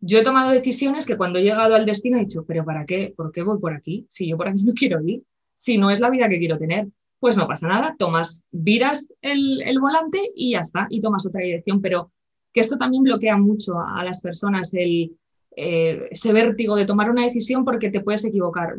[0.00, 3.12] yo he tomado decisiones que cuando he llegado al destino he dicho, pero ¿para qué?
[3.16, 4.06] ¿Por qué voy por aquí?
[4.08, 5.22] Si yo por aquí no quiero ir,
[5.56, 6.88] si no es la vida que quiero tener,
[7.18, 11.82] pues no pasa nada, tomas, viras el, volante y ya está, y tomas otra dirección,
[11.82, 12.12] pero
[12.50, 15.12] que esto también bloquea mucho a, las personas, el,
[15.54, 18.76] eh, ese vértigo de tomar una decisión porque te puedes equivocar.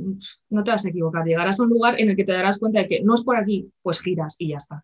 [0.49, 2.79] No te vas a equivocar, llegarás a un lugar en el que te darás cuenta
[2.79, 4.83] de que no es por aquí, pues giras y ya está.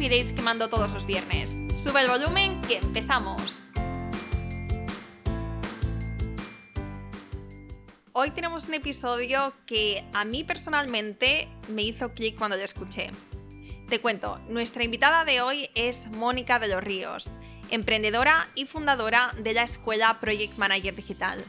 [0.00, 1.54] que mando todos los viernes.
[1.76, 3.58] Sube el volumen que empezamos.
[8.12, 13.10] Hoy tenemos un episodio que a mí personalmente me hizo clic cuando lo escuché.
[13.90, 17.32] Te cuento, nuestra invitada de hoy es Mónica de los Ríos,
[17.68, 21.44] emprendedora y fundadora de la escuela Project Manager Digital.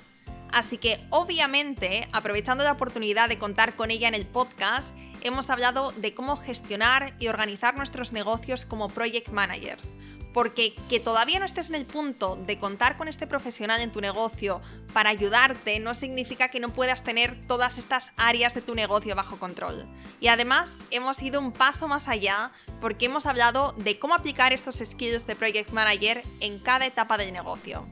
[0.52, 5.92] Así que obviamente, aprovechando la oportunidad de contar con ella en el podcast, hemos hablado
[5.94, 9.96] de cómo gestionar y organizar nuestros negocios como project managers.
[10.34, 14.00] Porque que todavía no estés en el punto de contar con este profesional en tu
[14.00, 14.62] negocio
[14.94, 19.38] para ayudarte no significa que no puedas tener todas estas áreas de tu negocio bajo
[19.40, 19.86] control.
[20.22, 24.78] Y además hemos ido un paso más allá porque hemos hablado de cómo aplicar estos
[24.78, 27.86] skills de project manager en cada etapa del negocio.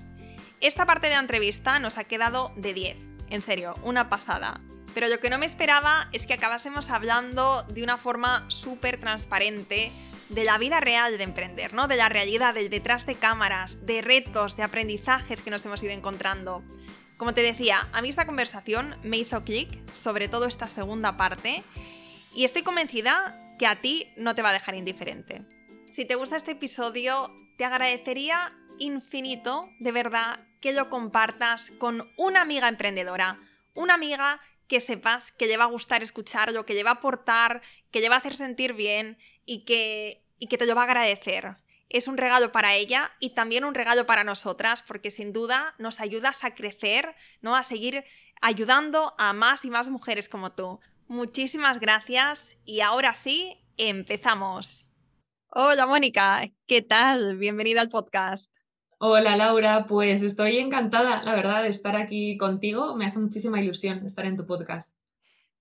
[0.61, 2.97] Esta parte de la entrevista nos ha quedado de 10.
[3.29, 4.61] En serio, una pasada.
[4.93, 9.91] Pero lo que no me esperaba es que acabásemos hablando de una forma súper transparente
[10.29, 11.87] de la vida real de emprender, ¿no?
[11.87, 15.91] De la realidad, del detrás de cámaras, de retos, de aprendizajes que nos hemos ido
[15.91, 16.63] encontrando.
[17.17, 21.63] Como te decía, a mí esta conversación me hizo clic, sobre todo esta segunda parte,
[22.33, 25.41] y estoy convencida que a ti no te va a dejar indiferente.
[25.89, 32.41] Si te gusta este episodio, te agradecería infinito, de verdad, que lo compartas con una
[32.41, 33.37] amiga emprendedora,
[33.73, 34.39] una amiga
[34.69, 38.07] que sepas que le va a gustar escucharlo, que le va a aportar, que le
[38.07, 41.57] va a hacer sentir bien y que, y que te lo va a agradecer.
[41.89, 45.99] Es un regalo para ella y también un regalo para nosotras, porque sin duda nos
[45.99, 47.55] ayudas a crecer, ¿no?
[47.55, 48.05] A seguir
[48.41, 50.79] ayudando a más y más mujeres como tú.
[51.07, 54.87] Muchísimas gracias y ahora sí, empezamos.
[55.47, 57.37] Hola Mónica, ¿qué tal?
[57.37, 58.58] Bienvenida al podcast.
[59.01, 62.97] Hola Laura, pues estoy encantada, la verdad, de estar aquí contigo.
[62.97, 64.97] Me hace muchísima ilusión estar en tu podcast.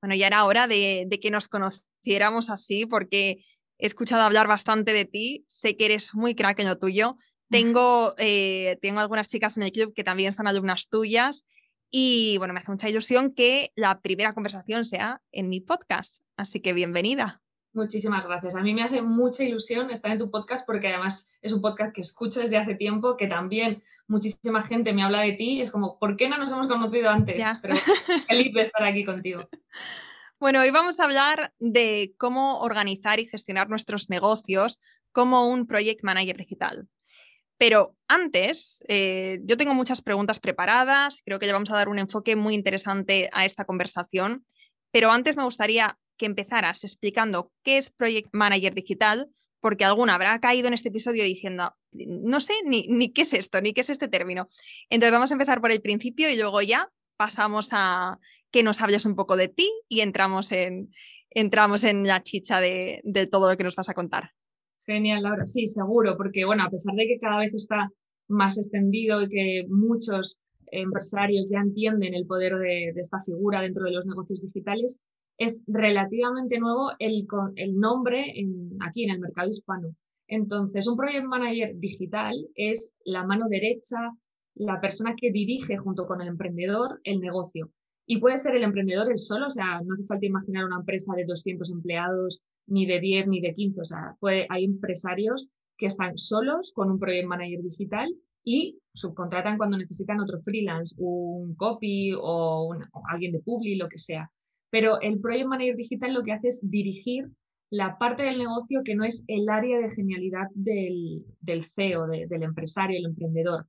[0.02, 3.44] Bueno, ya era hora de, que nos conociéramos así porque
[3.78, 7.16] he escuchado hablar bastante de ti, sé que eres muy crack en lo tuyo.
[7.48, 11.46] Tengo, eh, tengo algunas chicas en el club que también son alumnas tuyas
[11.90, 16.22] y bueno, me hace mucha ilusión que la primera conversación sea en mi podcast.
[16.36, 17.40] Así que bienvenida.
[17.72, 18.56] Muchísimas gracias.
[18.56, 21.94] A mí me hace mucha ilusión estar en tu podcast porque además es un podcast
[21.94, 25.60] que escucho desde hace tiempo, que también muchísima gente me habla de ti.
[25.60, 27.44] Es como, ¿por qué no nos hemos conocido antes?
[27.60, 27.76] Pero
[28.26, 29.48] feliz de estar aquí contigo.
[30.40, 34.78] Bueno, hoy vamos a hablar de cómo organizar y gestionar nuestros negocios
[35.10, 36.88] como un project manager digital.
[37.56, 41.98] Pero antes, eh, yo tengo muchas preguntas preparadas, creo que le vamos a dar un
[41.98, 44.46] enfoque muy interesante a esta conversación,
[44.92, 49.30] pero antes me gustaría que empezaras explicando qué es Project Manager Digital,
[49.60, 53.60] porque alguna habrá caído en este episodio diciendo, no sé ni, ni qué es esto,
[53.60, 54.48] ni qué es este término.
[54.90, 58.18] Entonces vamos a empezar por el principio y luego ya pasamos a
[58.50, 60.90] que nos hables un poco de ti y entramos en,
[61.30, 64.32] entramos en la chicha de, de todo lo que nos vas a contar.
[64.86, 65.44] Genial, Laura.
[65.44, 67.90] Sí, seguro, porque bueno, a pesar de que cada vez está
[68.28, 70.38] más extendido y que muchos
[70.70, 75.04] empresarios ya entienden el poder de, de, esta figura dentro de los negocios digitales,
[75.38, 77.26] es relativamente nuevo el,
[77.74, 78.34] nombre
[78.80, 79.94] aquí en el mercado hispano.
[80.26, 83.98] Entonces, un project manager digital es la mano derecha,
[84.56, 87.70] la persona que dirige junto con el emprendedor el negocio.
[88.04, 91.14] Y puede ser el emprendedor el solo, o sea, no hace falta imaginar una empresa
[91.14, 93.80] de 200 empleados, ni de 10, ni de 15.
[93.80, 94.16] O sea,
[94.50, 98.12] hay empresarios que están solos con un project manager digital
[98.44, 103.98] y subcontratan cuando necesitan otro freelance, un copy o, o alguien de Publi, lo que
[103.98, 104.30] sea.
[104.70, 107.28] Pero el Project Manager Digital lo que hace es dirigir
[107.70, 111.24] la parte del negocio que no es el área de genialidad del,
[111.62, 113.66] CEO, del empresario, el emprendedor.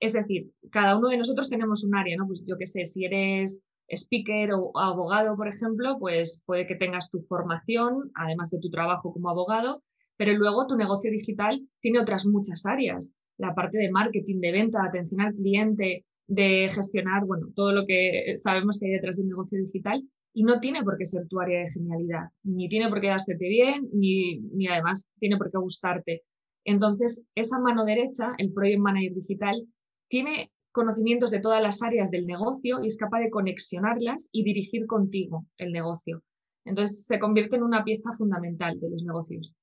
[0.00, 2.26] Es decir, cada uno de nosotros tenemos un área, ¿no?
[2.26, 7.10] Pues yo qué sé, si eres speaker o abogado, por ejemplo, pues puede que tengas
[7.10, 9.82] tu formación, además de tu trabajo como abogado,
[10.16, 13.14] pero luego tu negocio digital tiene otras muchas áreas.
[13.38, 17.86] La parte de marketing, de venta, de atención al cliente, de gestionar, bueno, todo lo
[17.86, 20.02] que sabemos que hay detrás del negocio digital
[20.36, 23.48] y no tiene por qué ser tu área de genialidad, ni tiene por qué hacerte
[23.48, 26.24] bien, ni, ni además tiene por qué gustarte.
[26.62, 29.66] Entonces, esa mano derecha, el Project Manager Digital,
[30.08, 34.84] tiene conocimientos de todas las áreas del negocio y es capaz de conexionarlas y dirigir
[34.84, 36.22] contigo el negocio.
[36.66, 39.54] Entonces, se convierte en una pieza fundamental de los negocios.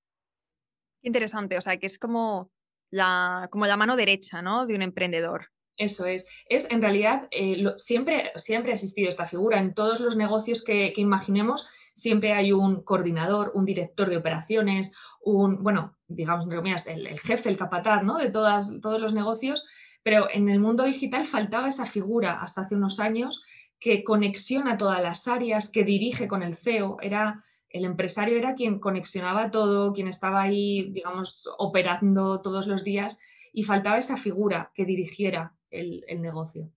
[1.03, 2.49] Interesante, o sea, que es como
[2.89, 4.65] la, como la mano derecha ¿no?
[4.65, 5.52] de un emprendedor.
[5.77, 6.27] Eso es.
[6.47, 9.59] Es en realidad, eh, siempre, siempre ha existido esta figura.
[9.59, 15.63] En todos los negocios que, imaginemos, siempre hay un coordinador, un director de operaciones, un,
[15.63, 16.47] bueno, digamos,
[16.87, 18.17] el, el jefe, el capataz, ¿no?
[18.17, 19.65] De todas, todos los negocios.
[20.03, 23.43] Pero en el mundo digital faltaba esa figura hasta hace unos años
[23.79, 26.97] que conexiona todas las áreas, que dirige con el CEO.
[27.01, 33.19] Era, el empresario era quien conexionaba todo, quien estaba ahí, digamos, operando todos los días
[33.53, 36.71] y faltaba esa figura que dirigiera el, negocio.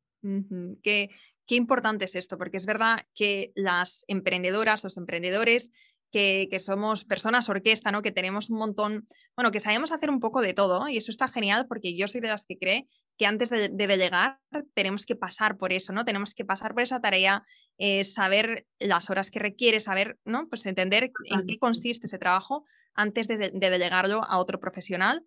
[0.82, 1.10] qué,
[1.46, 5.70] qué importante es esto, porque es verdad que las emprendedoras, los emprendedores,
[6.10, 8.02] que, somos personas orquesta, ¿no?
[8.02, 9.06] Que tenemos un montón,
[9.37, 12.20] bueno, que sabemos hacer un poco de todo y eso está genial porque yo soy
[12.20, 12.88] de las que cree
[13.19, 14.40] que antes de, delegar
[14.75, 16.04] tenemos que pasar por eso, ¿no?
[16.04, 17.44] Tenemos que pasar por esa tarea,
[17.78, 20.48] eh, saber las horas que requiere, saber, ¿no?
[20.48, 22.64] Pues entender en qué consiste ese trabajo
[22.94, 25.22] antes de, de delegarlo a otro profesional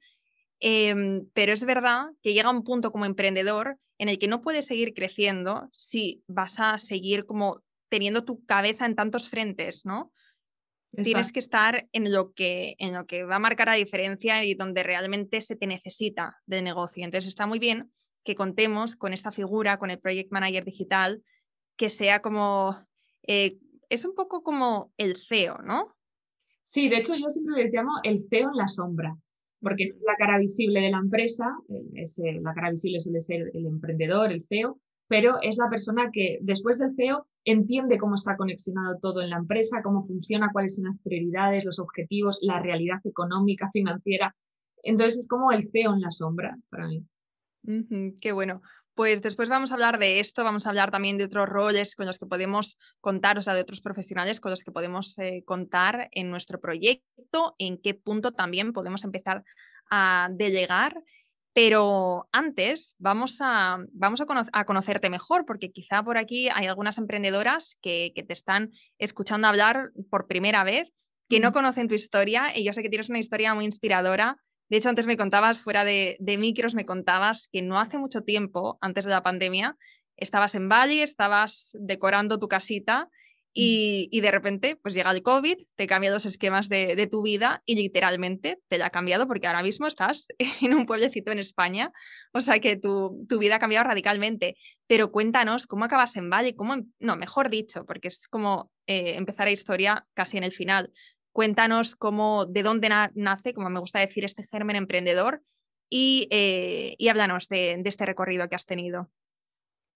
[0.60, 4.66] Em, pero es verdad que llega un punto como emprendedor en el que no puedes
[4.66, 10.12] seguir creciendo si vas a seguir como teniendo tu cabeza en tantos frentes, ¿no?
[11.04, 14.56] Tienes que estar en lo que, en lo que va a marcar la diferencia y
[14.56, 17.06] donde realmente se te necesita de negocio.
[17.06, 17.92] Entonces está muy bien
[18.24, 21.24] que contemos con esta figura, con el Project Manager Digital,
[21.78, 22.76] que sea como,
[23.28, 23.60] eh,
[23.90, 25.96] es un poco como el CEO, ¿no?
[26.64, 29.16] Sí, de hecho yo siempre les llamo el CEO en la sombra
[29.62, 33.52] porque no es la cara visible de la empresa, eh, la cara visible suele ser
[33.54, 38.38] el emprendedor, el CEO, pero es la persona que después del CEO entiende cómo está
[38.38, 43.00] conexionado todo en la empresa, cómo funciona, cuáles son las prioridades, los objetivos, la realidad
[43.04, 44.36] económica, financiera.
[44.84, 47.04] Entonces es como el CEO en la sombra para mí.
[48.22, 48.62] Qué bueno.
[48.94, 52.06] Pues después vamos a hablar de esto, vamos a hablar también de otros roles con
[52.06, 56.10] los que podemos contar, o sea, de otros profesionales con los que podemos eh, contar
[56.12, 59.44] en nuestro proyecto, en qué punto también podemos empezar
[59.90, 61.02] a delegar.
[61.54, 67.78] Pero antes vamos a, vamos a, conocerte mejor, porque quizá por aquí hay algunas emprendedoras
[67.82, 70.92] que, te están escuchando hablar por primera vez,
[71.28, 74.38] que no conocen tu historia y yo sé que tienes una historia muy inspiradora
[74.70, 78.78] de hecho, antes me contabas, fuera de, micros, me contabas que no hace mucho tiempo,
[78.82, 79.76] antes de la pandemia,
[80.16, 83.10] estabas en Bali, estabas decorando tu casita
[83.52, 87.76] y, de repente pues llega el COVID, te cambia los esquemas de, tu vida y
[87.76, 90.28] literalmente te la ha cambiado porque ahora mismo estás
[90.62, 91.92] en un pueblecito en España,
[92.32, 94.56] o sea que tu, vida ha cambiado radicalmente.
[94.86, 99.16] Pero cuéntanos cómo acabas en Bali, cómo, em, no, mejor dicho, porque es como eh,
[99.16, 100.92] empezar la historia casi en el final.
[101.32, 105.44] Cuéntanos cómo, de dónde nace, como me gusta decir, este germen emprendedor
[105.90, 109.10] y, eh, háblanos de, este recorrido que has tenido.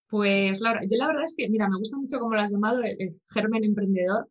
[0.10, 2.82] Pues Laura, yo la verdad es que, mira, me gusta mucho cómo lo has llamado
[2.84, 4.30] el, germen emprendedor.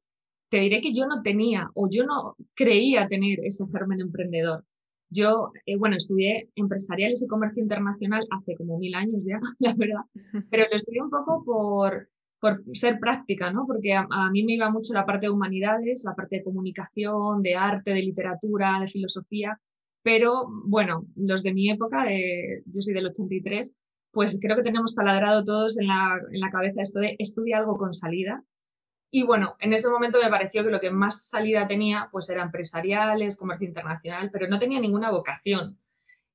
[0.48, 4.64] Te diré que yo no tenía o yo no creía tener ese germen emprendedor.
[5.08, 10.02] Yo, eh, bueno, estudié empresariales y comercio internacional hace como mil años ya, la verdad,
[10.50, 12.08] pero lo estudié un poco por,
[12.42, 13.66] por ser práctica, ¿no?
[13.68, 17.54] Porque a, mí me iba mucho la parte de humanidades, la parte de comunicación, de
[17.54, 19.60] arte, de literatura, de filosofía,
[20.02, 23.76] pero bueno, los de mi época, de, yo soy del 83,
[24.10, 27.78] pues creo que tenemos taladrado todos en la, en la cabeza esto de estudia algo
[27.78, 28.42] con salida.
[29.12, 32.42] Y bueno, en ese momento me pareció que lo que más salida tenía pues era
[32.42, 35.78] empresariales, comercio internacional, pero no tenía ninguna vocación.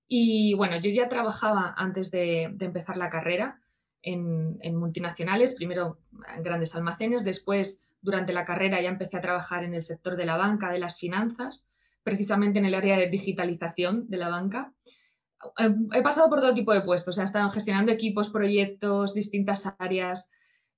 [0.07, 3.59] Y bueno, yo ya trabajaba antes de, de empezar la carrera,
[4.01, 5.99] en, multinacionales, primero
[6.35, 10.25] en grandes almacenes, después durante la carrera ya empecé a trabajar en el sector de
[10.25, 11.71] la banca, de las finanzas,
[12.03, 14.73] precisamente en el área de digitalización de la banca.
[15.93, 20.31] He pasado por todo tipo de puestos, he estado gestionando equipos, proyectos, distintas áreas,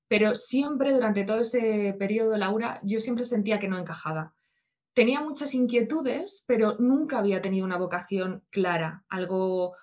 [0.07, 4.33] pero siempre durante todo ese periodo, Laura, yo siempre sentía que no encajaba.
[4.93, 9.75] Tenía muchas inquietudes, pero nunca había tenido una vocación clara, algo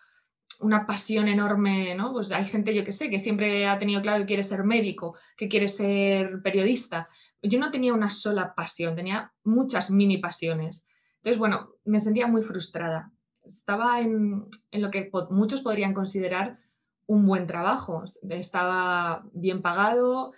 [0.60, 2.12] una pasión enorme, ¿no?
[2.12, 5.16] Pues hay gente, yo que sé, que siempre ha tenido claro que quiere ser médico,
[5.36, 7.08] que quiere ser periodista.
[7.42, 10.86] Yo no tenía una sola pasión, tenía muchas mini pasiones.
[11.16, 13.10] Entonces, bueno, me sentía muy frustrada.
[13.42, 16.58] Estaba en, en lo que muchos podrían considerar
[17.06, 18.04] un buen trabajo.
[18.28, 20.32] Estaba bien pagado,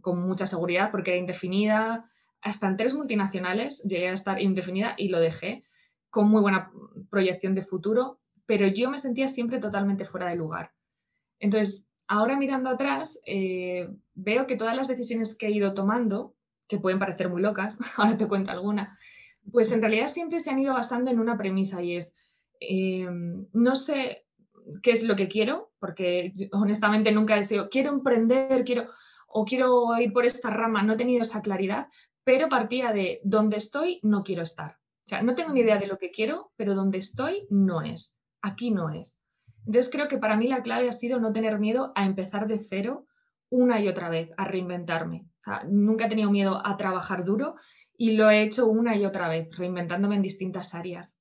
[0.00, 2.08] con mucha seguridad porque era indefinida.
[2.40, 5.64] Hasta en tres multinacionales llegué a estar indefinida y lo dejé
[6.10, 6.70] con muy buena
[7.10, 10.72] proyección de futuro, pero yo me sentía siempre totalmente fuera de lugar.
[11.38, 16.34] Entonces, ahora mirando atrás, eh, veo que todas las decisiones que he ido tomando,
[16.68, 18.96] que pueden parecer muy locas, ahora te cuento alguna,
[19.52, 22.16] pues en realidad siempre se han ido basando en una premisa y es,
[22.60, 23.06] eh,
[23.52, 24.26] no sé
[24.82, 28.88] qué es lo que quiero, porque honestamente nunca he sido, quiero emprender, quiero,
[29.28, 31.86] o quiero ir por esta rama, no he tenido esa claridad,
[32.24, 34.78] pero partía de donde estoy, no quiero estar.
[35.06, 38.18] O sea, no tengo ni idea de lo que quiero, pero donde estoy no es.
[38.46, 39.26] Aquí no es.
[39.66, 42.60] Entonces creo que para mí la clave ha sido no tener miedo a empezar de
[42.60, 43.04] cero
[43.48, 45.26] una y otra vez, a reinventarme.
[45.68, 47.56] nunca he tenido miedo a trabajar duro
[47.96, 51.18] y lo he hecho una y otra vez, reinventándome en distintas áreas.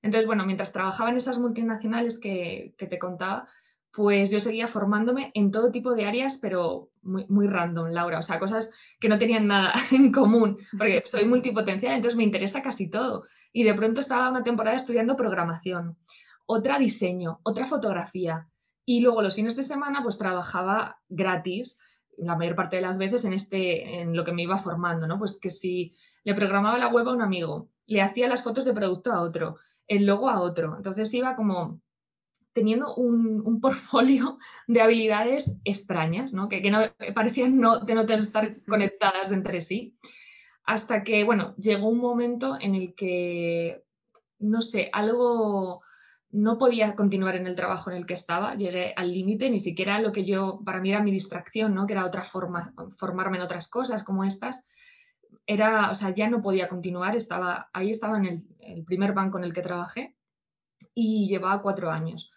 [0.00, 3.48] Entonces, bueno, mientras trabajaba en esas multinacionales que, te contaba,
[3.92, 8.18] pues yo seguía formándome en todo tipo de áreas, pero muy, muy, random, Laura.
[8.18, 12.62] O sea, cosas que no tenían nada en común, porque soy multipotencial, entonces me interesa
[12.62, 13.24] casi todo.
[13.52, 15.98] Y de pronto estaba una temporada estudiando programación,
[16.46, 18.48] otra diseño, otra fotografía.
[18.84, 21.80] Y luego los fines de semana, pues trabajaba gratis
[22.18, 25.18] la mayor parte de las veces en, este, en lo que me iba formando, ¿no?
[25.18, 28.72] Pues que si le programaba la web a un amigo, le hacía las fotos de
[28.72, 30.76] producto a otro, el logo a otro.
[30.76, 31.80] Entonces iba como
[32.52, 36.48] teniendo un, portfolio de habilidades extrañas, ¿no?
[36.48, 36.80] Que, no,
[37.14, 39.98] parecían no, de no estar conectadas entre sí.
[40.64, 43.84] Hasta que, bueno, llegó un momento en el que,
[44.38, 45.82] no sé, algo
[46.30, 50.00] no podía continuar en el trabajo en el que estaba, llegué al límite, ni siquiera
[50.00, 51.86] lo que yo, para mí era mi distracción, ¿no?
[51.86, 54.66] que era otra forma, formarme en otras cosas como estas,
[55.46, 59.44] era, o sea, ya no podía continuar, estaba, ahí estaba en el, primer banco en
[59.44, 60.16] el que trabajé
[60.94, 62.32] y llevaba cuatro años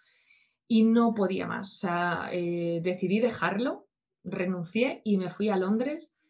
[0.67, 1.73] y no podía más.
[1.73, 3.87] O sea, eh, decidí dejarlo,
[4.23, 6.21] renuncié y me fui a Londres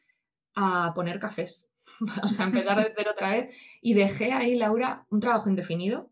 [0.55, 1.73] a poner cafés.
[2.23, 6.08] o sea, empezar a hacer otra vez y dejé ahí, Laura, un trabajo indefinido,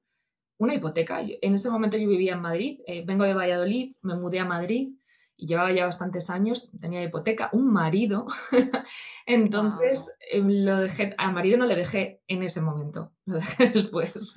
[0.57, 1.21] una hipoteca.
[1.21, 4.89] En ese momento yo vivía en Madrid, eh, vengo de Valladolid, me mudé a Madrid
[5.39, 8.25] y llevaba ya bastantes años, tenía hipoteca, un marido.
[9.27, 14.35] Entonces, em, lo dejé, al marido no le dejé en ese momento, lo dejé después.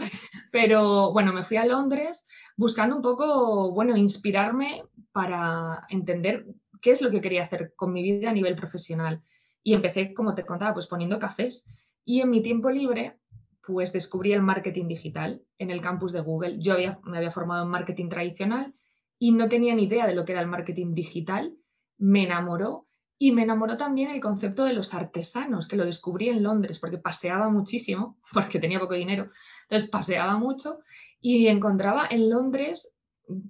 [0.53, 6.47] Pero bueno, me fui a Londres buscando un poco, bueno, inspirarme para entender
[6.83, 9.23] qué es lo que quería hacer con mi vida a nivel profesional.
[9.63, 11.67] Y empecé, como te contaba, pues poniendo cafés.
[12.05, 13.20] Y en mi tiempo libre,
[13.67, 16.59] pues descubrí el marketing digital en el campus de Google.
[16.59, 18.75] Yo me había formado en marketing tradicional
[19.19, 21.57] y no tenía ni idea de lo que era el marketing digital,
[21.99, 22.87] me enamoró
[23.19, 26.97] y me enamoró también el concepto de los artesanos, que lo descubrí en Londres porque
[26.97, 29.29] paseaba muchísimo, porque tenía poco dinero,
[29.65, 30.79] entonces paseaba mucho
[31.21, 32.99] y encontraba en Londres,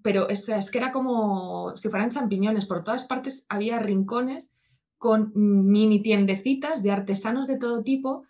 [0.03, 4.59] pero es, es que era como si fueran champiñones, por todas partes había rincones
[4.99, 8.25] con mini tiendecitas de artesanos de todo tipo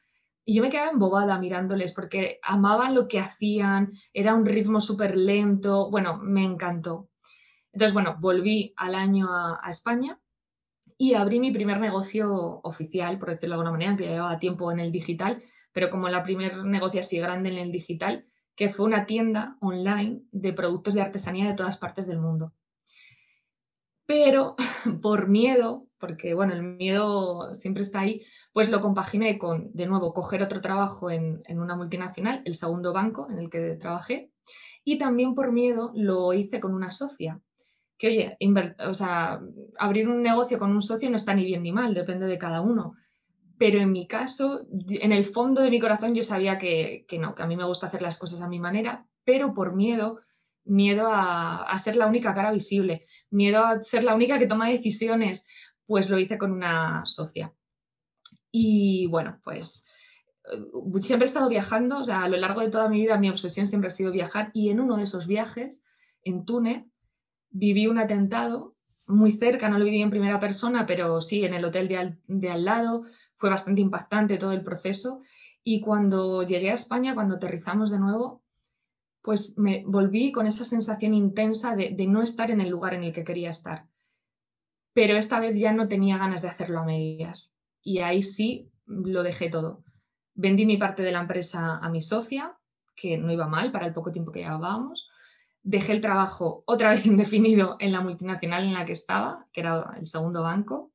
[0.51, 5.17] y yo me quedaba embobada mirándoles porque amaban lo que hacían, era un ritmo súper
[5.17, 7.09] lento, bueno, me encantó.
[7.73, 10.19] Entonces, bueno, volví al año a, España
[10.99, 14.81] y abrí mi primer negocio oficial, por decirlo de alguna manera, que llevaba tiempo en
[14.81, 15.41] el digital,
[15.71, 18.27] pero como la primer negocio así grande en el digital,
[18.57, 22.55] que fue una tienda online de productos de artesanía de todas partes del mundo.
[24.05, 24.57] Pero
[25.01, 30.13] por miedo, porque bueno, el miedo siempre está ahí, pues lo compaginé con, de nuevo,
[30.13, 34.33] coger otro trabajo en, en una multinacional, el segundo banco en el que trabajé,
[34.83, 37.41] y también por miedo lo hice con una socia,
[38.01, 38.39] que, oye,
[38.89, 39.41] o sea,
[39.79, 42.63] abrir un negocio con un socio no está ni bien ni mal, depende de cada
[42.63, 42.95] uno.
[43.59, 47.43] Pero en mi caso, en el fondo de mi corazón yo sabía que, no, que
[47.43, 50.21] a mí me gusta hacer las cosas a mi manera, pero por miedo,
[50.65, 54.71] miedo a, a ser la única cara visible, miedo a ser la única que toma
[54.71, 55.47] decisiones,
[55.91, 57.53] pues lo hice con una socia.
[58.53, 59.85] Y bueno, pues
[60.45, 63.29] eh, siempre he estado viajando, o sea, a lo largo de toda mi vida mi
[63.29, 65.85] obsesión siempre ha sido viajar y en uno de esos viajes,
[66.23, 66.85] en Túnez,
[67.49, 68.77] viví un atentado
[69.09, 71.89] muy cerca, no lo viví en primera persona, pero sí en el hotel
[72.29, 75.23] de al, lado, fue bastante impactante todo el proceso.
[75.65, 78.45] Y cuando llegué a España, cuando aterrizamos de nuevo,
[79.23, 83.03] pues me volví con esa sensación intensa de, de, no estar en el lugar en
[83.03, 83.90] el que quería estar.
[84.93, 87.55] Pero esta vez ya no tenía ganas de hacerlo a medias.
[87.83, 89.85] Y ahí sí lo dejé todo.
[90.35, 92.57] Vendí mi parte de la empresa a mi socia,
[92.97, 95.09] que no iba mal para el poco tiempo que llevábamos,
[95.63, 99.97] dejé el trabajo otra vez indefinido en la multinacional en la que estaba, que era
[99.99, 100.93] el segundo banco,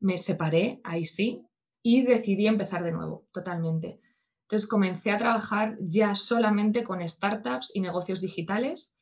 [0.00, 1.46] me separé, ahí sí,
[1.82, 4.00] y decidí empezar de nuevo, totalmente.
[4.42, 8.98] Entonces comencé a trabajar ya solamente con startups y negocios digitales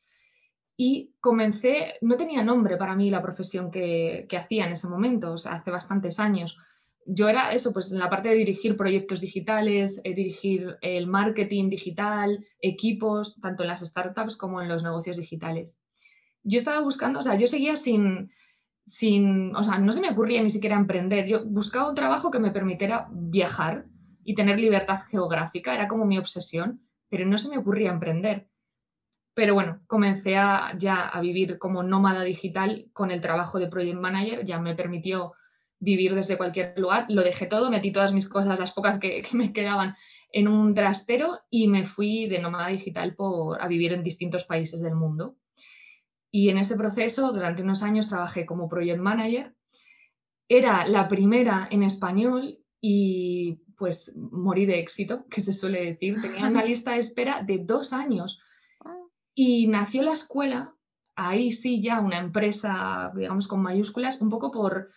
[0.75, 5.37] y comencé, no tenía nombre para mí la profesión que, hacía en ese momento, o
[5.37, 6.57] sea, hace bastantes años.
[7.05, 11.69] Yo era eso, pues en la parte de dirigir proyectos digitales, eh, dirigir el marketing
[11.69, 15.85] digital, equipos, tanto en las startups como en los negocios digitales.
[16.43, 18.31] Yo estaba buscando, o sea, yo seguía sin,
[18.85, 21.27] sin, o sea, no se me ocurría ni siquiera emprender.
[21.27, 23.85] Yo buscaba un trabajo que me permitiera viajar
[24.23, 28.47] y tener libertad geográfica, era como mi obsesión, pero no se me ocurría emprender.
[29.33, 33.99] Pero bueno, comencé a, ya a vivir como nómada digital con el trabajo de Project
[33.99, 35.33] Manager, ya me permitió
[35.83, 37.05] vivir desde cualquier lugar.
[37.09, 39.95] Lo dejé todo, metí todas mis cosas, las pocas que, me quedaban,
[40.31, 44.81] en un trastero y me fui de nómada digital por, a vivir en distintos países
[44.81, 45.35] del mundo.
[46.31, 49.53] Y en ese proceso, durante unos años, trabajé como project manager.
[50.49, 56.21] Era la primera en español y pues morí de éxito, que se suele decir.
[56.21, 58.41] Tenía una lista de espera de dos años.
[59.35, 60.75] Y nació la escuela,
[61.15, 64.89] ahí sí ya una empresa, digamos, con mayúsculas, un poco por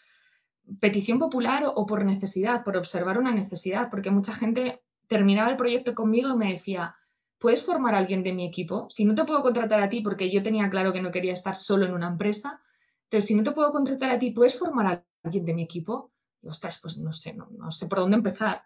[0.81, 5.95] petición popular o, por necesidad, por observar una necesidad, porque mucha gente terminaba el proyecto
[5.95, 6.97] conmigo y me decía,
[7.39, 8.87] ¿puedes formar a alguien de mi equipo?
[8.91, 11.57] Si no te puedo contratar a ti, porque yo tenía claro que no quería estar
[11.57, 12.61] solo en una empresa,
[13.05, 16.13] entonces si no te puedo contratar a ti, ¿puedes formar a alguien de mi equipo?
[16.43, 18.63] Y ostras, pues no sé, no, sé por dónde empezar.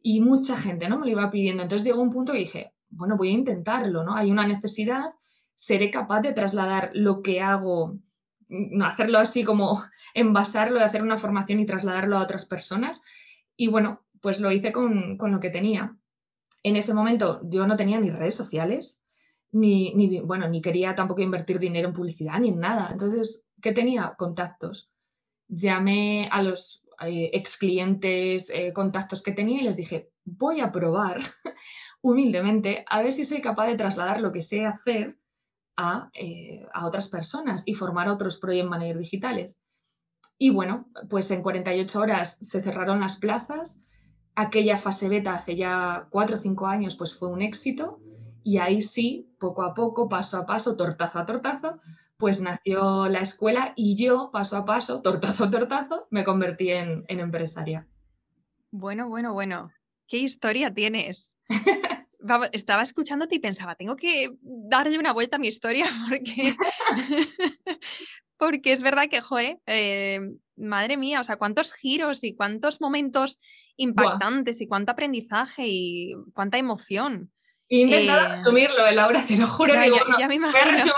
[0.00, 0.98] Y mucha gente ¿no?
[0.98, 1.62] me lo iba pidiendo.
[1.62, 4.16] Entonces llegó un punto y dije, bueno, voy a intentarlo, ¿no?
[4.16, 5.10] Hay una necesidad,
[5.54, 7.98] seré capaz de trasladar lo que hago,
[8.48, 9.82] mm, hacerlo así como
[10.14, 13.02] envasarlo, de hacer una formación y trasladarlo a otras personas.
[13.56, 15.96] Y bueno, pues lo hice con, con lo que tenía
[16.64, 19.04] en ese momento yo no tenía ni redes sociales,
[19.52, 22.88] ni, ni, bueno, ni quería tampoco invertir dinero en publicidad ni en nada.
[22.90, 24.14] Entonces, ¿qué tenía?
[24.16, 24.90] Contactos.
[25.46, 30.72] Llamé a los eh, ex clientes, eh, contactos que tenía y les dije, voy a
[30.72, 31.20] probar
[32.04, 35.18] humildemente a ver si soy capaz de trasladar lo que sé hacer
[35.76, 39.62] a, eh, a otras personas y formar otros project managers digitales.
[40.38, 43.88] Y bueno, pues en 48 horas se cerraron las plazas
[44.34, 48.00] aquella fase beta hace ya cuatro o cinco años pues fue un éxito
[48.42, 51.80] y ahí sí, poco a poco, paso a paso, tortazo a tortazo,
[52.18, 57.06] pues nació la escuela y yo, paso a paso, tortazo a tortazo, me convertí en,
[57.08, 57.88] empresaria.
[58.70, 59.72] Bueno, bueno, bueno,
[60.06, 61.38] ¿qué historia tienes?
[62.52, 66.56] estaba escuchándote y pensaba, tengo que darle una vuelta a mi historia porque,
[68.36, 70.20] porque es verdad que, joe, eh,
[70.56, 73.38] madre mía, o sea, cuántos giros y cuántos momentos
[73.76, 77.32] impactantes y cuánto aprendizaje y cuánta emoción.
[77.68, 80.92] He intentado eh, resumirlo, Laura, te lo juro que ya, me imagino.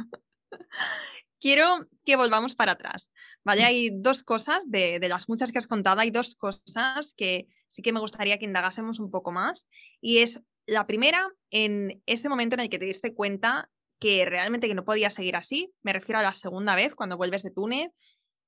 [1.39, 3.11] Quiero que volvamos para atrás.
[3.43, 3.61] ¿vale?
[3.61, 3.65] Mm.
[3.65, 7.81] Hay dos cosas, de, de, las muchas que has contado, hay dos cosas que sí
[7.81, 9.67] que me gustaría que indagásemos un poco más.
[9.99, 14.67] Y es la primera, en ese momento en el que te diste cuenta que realmente
[14.69, 15.73] que no podía seguir así.
[15.83, 17.91] Me refiero a la segunda vez, cuando vuelves de Túnez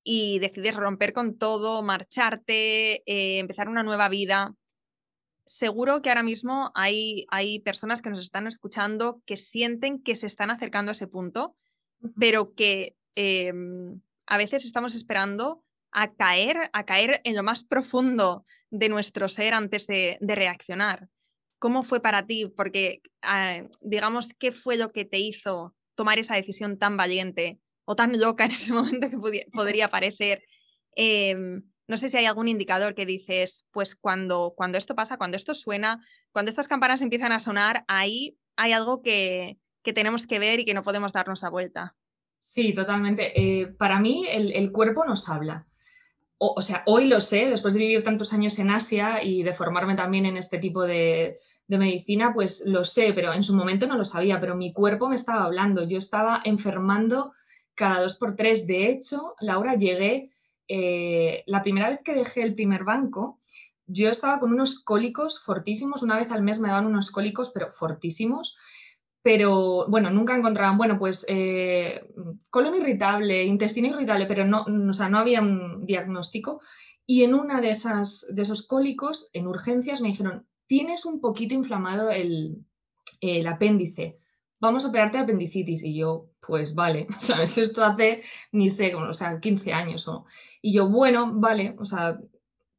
[0.02, 4.56] y decides romper con todo, marcharte, eh, empezar una nueva vida.
[5.46, 10.28] Seguro que ahora mismo hay, hay personas que nos están escuchando que sienten que se
[10.28, 11.58] están acercando a ese punto,
[12.18, 18.46] pero que em, a veces estamos esperando a caer, a caer en lo más profundo
[18.70, 21.08] de nuestro ser antes de, reaccionar.
[21.60, 22.52] ¿Cómo fue para ti?
[22.56, 27.96] Porque, ah, digamos, ¿qué fue lo que te hizo tomar esa decisión tan valiente o
[27.96, 29.18] tan loca en ese momento que
[29.52, 30.44] podría parecer.
[30.96, 35.38] Em, no sé si hay algún indicador que dices, pues cuando, cuando esto pasa, cuando
[35.38, 39.58] esto suena, cuando estas campanas empiezan a sonar, ahí hay algo que,
[39.96, 41.96] tenemos que ver y que no podemos darnos a vuelta.
[42.40, 43.32] Sí, totalmente.
[43.40, 45.66] Eh, para mí el, cuerpo nos habla.
[46.40, 49.96] O, sea, hoy lo sé, después de vivir tantos años en Asia y de formarme
[49.96, 53.98] también en este tipo de, de medicina, pues lo sé, pero en su momento no
[53.98, 55.88] lo sabía, pero mi cuerpo me estaba hablando.
[55.88, 57.34] Yo estaba enfermando
[57.74, 58.68] cada dos por tres.
[58.68, 60.32] De hecho, Laura, llegué,
[60.68, 63.40] eh, la primera vez que dejé el primer banco,
[63.86, 67.72] yo estaba con unos cólicos fortísimos, una vez al mes me daban unos cólicos, pero
[67.72, 68.58] fortísimos,
[69.28, 72.02] pero bueno, nunca encontraban, bueno, pues eh,
[72.50, 76.62] colon irritable, intestino irritable, pero no, o sea, no había un diagnóstico.
[77.06, 81.56] Y en una de, esas, de esos cólicos, en urgencias, me dijeron, tienes un poquito
[81.56, 82.64] inflamado el,
[83.46, 84.18] apéndice
[84.62, 85.84] vamos a operarte de apendicitis.
[85.84, 87.58] Y yo, pues vale, ¿sabes?
[87.58, 88.22] Esto hace,
[88.54, 90.10] ni sé, o sea, 15 años.
[90.62, 92.18] Y yo, bueno, vale, o sea,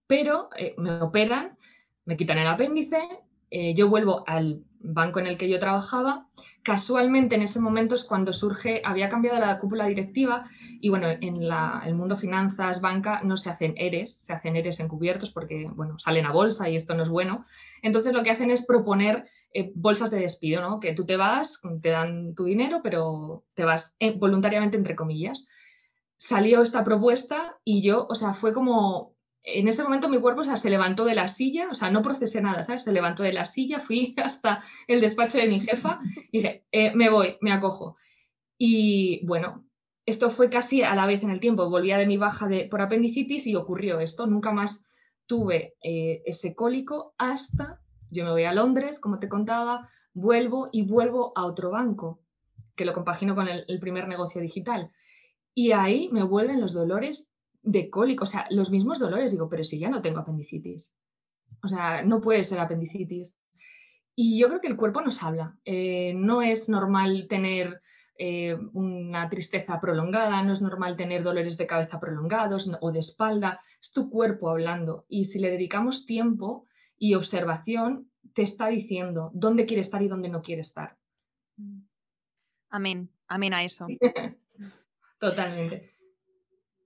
[0.06, 1.58] pero eh, me operan,
[2.06, 3.06] me quitan el apéndice,
[3.50, 6.28] eh, yo vuelvo al banco en el que yo trabajaba.
[6.62, 10.44] Casualmente en ese momento es cuando surge, había cambiado la cúpula directiva
[10.80, 15.32] y bueno, en el mundo finanzas, banca, no se hacen ERES, se hacen ERES encubiertos
[15.32, 17.44] porque, bueno, salen a bolsa y esto no es bueno.
[17.82, 20.80] Entonces lo que hacen es proponer eh, bolsas de despido, ¿no?
[20.80, 25.48] Que tú te vas, te dan tu dinero, pero te vas eh, voluntariamente, entre comillas.
[26.16, 30.70] Salió esta propuesta y yo, o sea, fue como en ese momento mi cuerpo se
[30.70, 32.85] levantó de la silla, o sea, no procesé nada, ¿sabes?
[32.85, 36.94] Se levantó de la silla, fui hasta el despacho de mi jefa y dije, eh,
[36.94, 37.96] me voy, me acojo.
[38.59, 39.64] Y bueno,
[40.05, 41.70] esto fue casi a la vez en el tiempo.
[41.70, 44.27] Volvía de mi baja por apendicitis y ocurrió esto.
[44.27, 44.88] Nunca más
[45.27, 50.87] tuve eh, ese cólico hasta, yo me voy a Londres, como te contaba, vuelvo y
[50.87, 52.20] vuelvo a otro banco,
[52.74, 54.90] que lo compagino con el primer negocio digital.
[55.55, 57.35] Y ahí me vuelven los dolores
[57.70, 59.33] de cólico, o sea, los mismos dolores.
[59.33, 60.98] Digo, pero si ya no tengo apendicitis.
[61.62, 63.38] O sea, no puede ser apendicitis.
[64.14, 65.57] Y yo creo que el cuerpo nos habla.
[65.64, 67.83] Eh, no es normal tener
[68.16, 73.61] eh, una tristeza prolongada, no es normal tener dolores de cabeza prolongados o de espalda.
[73.81, 75.04] Es tu cuerpo hablando.
[75.09, 80.31] Y si le dedicamos tiempo y observación, te está diciendo dónde quiere estar y dónde
[80.31, 80.96] no quiere estar.
[82.70, 83.87] Amén, amén a eso.
[85.20, 85.97] Totalmente.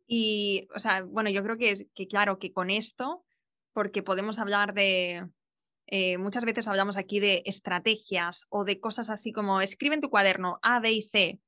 [0.07, 3.25] Y, o sea, bueno, yo creo que, es, que claro, que con esto,
[3.73, 5.27] porque podemos hablar de,
[5.87, 10.11] eh, muchas veces hablamos aquí de estrategias o de cosas así como escribe en tu
[10.11, 11.41] cuaderno A, B y C,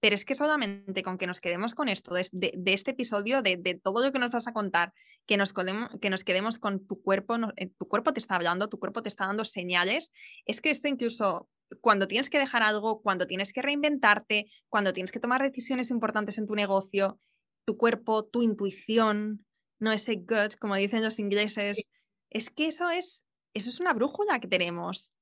[0.00, 3.56] pero es que solamente con que nos quedemos con esto, de, de, este episodio, de,
[3.56, 4.92] de, todo lo que nos vas a contar,
[5.26, 8.80] que nos, que nos quedemos con tu cuerpo, eh, tu cuerpo te está hablando, tu
[8.80, 10.10] cuerpo te está dando señales,
[10.44, 11.48] es que esto incluso
[11.80, 16.36] cuando tienes que dejar algo, cuando tienes que reinventarte, cuando tienes que tomar decisiones importantes
[16.38, 17.20] en tu negocio,
[17.64, 19.44] tu cuerpo, tu intuición,
[19.78, 21.88] no ese gut, como dicen los ingleses.
[22.30, 25.12] Es que eso es, eso es una brújula que tenemos.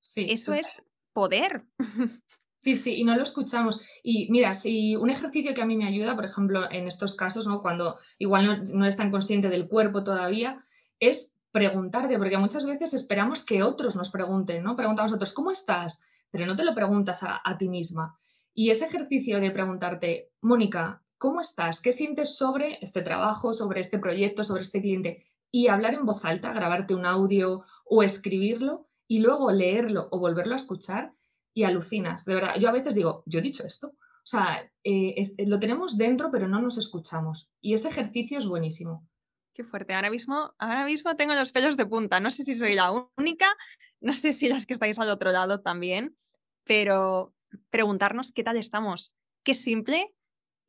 [0.00, 0.82] Sí, eso es
[1.12, 1.64] poder.
[2.62, 3.80] Sí, sí, y no lo escuchamos.
[4.02, 7.46] Y mira, si un ejercicio que a mí me ayuda, por ejemplo, en estos casos,
[7.46, 7.62] ¿no?
[7.62, 10.62] cuando igual no, no eres tan consciente del cuerpo todavía,
[10.98, 14.76] es preguntarte, porque muchas veces esperamos que otros nos pregunten, ¿no?
[14.76, 16.04] Preguntamos a otros, ¿cómo estás?
[16.30, 18.18] Pero no te lo preguntas a, a ti misma.
[18.52, 21.82] Y ese ejercicio de preguntarte, Mónica, ¿Cómo estás?
[21.82, 25.26] ¿Qué sientes sobre este trabajo, sobre este proyecto, sobre este cliente?
[25.50, 30.54] Y hablar en voz alta, grabarte un audio o escribirlo y luego leerlo o volverlo
[30.54, 31.12] a escuchar
[31.52, 32.24] y alucinas.
[32.24, 33.88] De verdad, yo a veces digo, yo he dicho esto.
[33.88, 37.50] O sea, eh, lo tenemos dentro, pero no nos escuchamos.
[37.60, 39.06] Y ese ejercicio es buenísimo.
[39.52, 39.92] Qué fuerte.
[39.92, 42.18] Ahora mismo, ahora mismo tengo los pelos de punta.
[42.20, 43.54] No sé si soy la única,
[44.00, 46.16] no sé si las que estáis al otro lado también,
[46.64, 47.34] pero
[47.68, 49.14] preguntarnos qué tal estamos.
[49.42, 50.14] Qué simple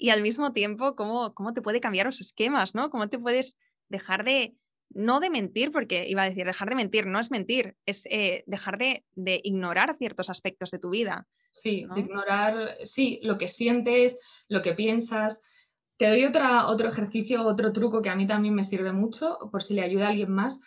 [0.01, 2.89] y al mismo tiempo cómo, cómo te puede cambiar los esquemas, ¿no?
[2.89, 3.55] Cómo te puedes
[3.87, 4.55] dejar de,
[4.89, 8.43] no de mentir, porque iba a decir, dejar de mentir, no es mentir, es eh,
[8.47, 9.05] dejar de,
[9.43, 11.27] ignorar ciertos aspectos de tu vida.
[11.51, 15.43] Sí, de ignorar, sí, lo que sientes, lo que piensas.
[15.97, 19.61] Te doy otra, otro ejercicio, otro truco que a mí también me sirve mucho, por
[19.61, 20.63] si le ayuda a alguien más.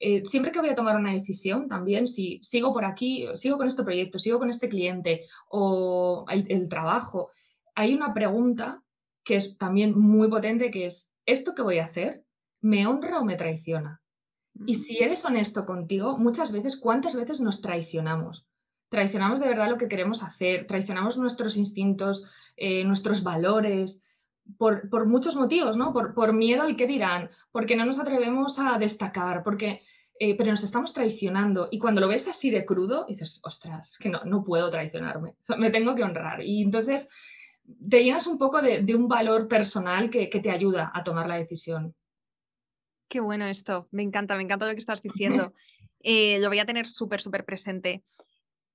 [0.00, 3.66] Eh, siempre que voy a tomar una decisión, también, si sigo por aquí, sigo con
[3.66, 7.32] este proyecto, sigo con este cliente o el trabajo,
[7.78, 8.82] hay una pregunta
[9.22, 12.24] que es también muy potente, que es, ¿esto que voy a hacer
[12.60, 14.02] me honra o me traiciona?
[14.66, 15.04] Y si mm.
[15.04, 18.48] eres honesto contigo, muchas veces, ¿cuántas veces nos traicionamos?
[18.88, 24.08] Traicionamos de verdad lo que queremos hacer, traicionamos nuestros instintos, eh, nuestros valores,
[24.56, 25.92] por, muchos motivos, ¿no?
[25.92, 29.80] Por, miedo al que dirán, porque no nos atrevemos a destacar, porque,
[30.18, 31.68] eh, pero nos estamos traicionando.
[31.70, 35.70] Y cuando lo ves así de crudo, dices, ostras, que no, no puedo traicionarme, me
[35.70, 36.42] tengo que honrar.
[36.42, 37.08] Y entonces
[37.88, 41.94] te llenas un poco de, un valor personal que, te ayuda a tomar la decisión.
[43.08, 45.52] Qué bueno esto, me encanta, me encanta lo que estás diciendo.
[46.00, 48.04] Eh, lo voy a tener súper, súper presente.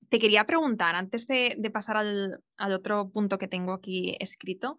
[0.10, 4.78] Te quería preguntar, antes de, pasar al, otro punto que tengo aquí escrito,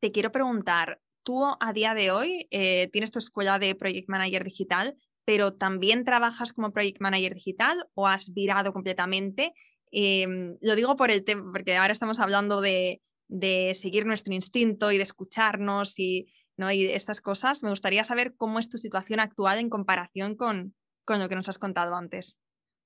[0.00, 4.44] te quiero preguntar, tú a día de hoy eh, tienes tu escuela de Project Manager
[4.44, 9.52] Digital, pero también trabajas como Project Manager Digital o has virado completamente.
[9.90, 14.90] Em, lo digo por el tema, porque ahora estamos hablando de, de seguir nuestro instinto
[14.90, 16.72] y de escucharnos y, ¿no?
[16.72, 21.20] y estas cosas, me gustaría saber cómo es tu situación actual en comparación con, con
[21.20, 22.38] lo que nos has contado antes.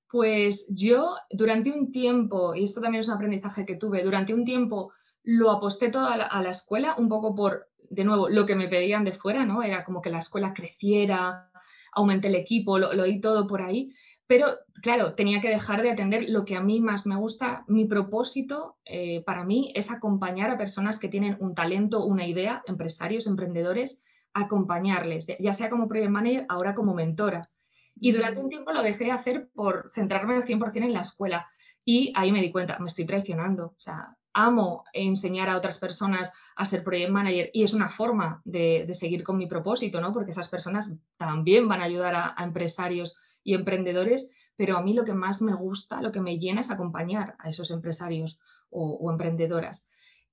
[0.09, 4.45] Pues yo durante un tiempo, y esto también es un aprendizaje que tuve, durante un
[4.45, 4.93] tiempo
[5.25, 9.05] lo aposté todo a la, escuela, un poco por, de nuevo, lo que me pedían
[9.05, 9.63] de fuera, ¿no?
[9.63, 11.51] Era como que la escuela creciera,
[11.93, 13.93] aumente el equipo, lo, lo oí todo por ahí.
[14.27, 14.47] Pero
[14.83, 17.65] claro, tenía que dejar de atender lo que a mí más me gusta.
[17.69, 22.63] Mi propósito eh, para mí es acompañar a personas que tienen un talento, una idea,
[22.67, 27.51] empresarios, emprendedores, acompañarles, ya sea como project manager, ahora como mentora.
[27.95, 31.47] Y durante un tiempo lo dejé de hacer por centrarme al 100% en la escuela.
[31.85, 33.75] Y ahí me di cuenta, me estoy traicionando.
[33.77, 38.41] O sea, amo enseñar a otras personas a ser project manager y es una forma
[38.45, 40.13] de, seguir con mi propósito, ¿no?
[40.13, 45.05] Porque esas personas también van a ayudar a, empresarios y emprendedores, pero a mí lo
[45.05, 48.41] que más me gusta, lo que me llena es acompañar a esos empresarios
[48.71, 49.91] o, emprendedoras.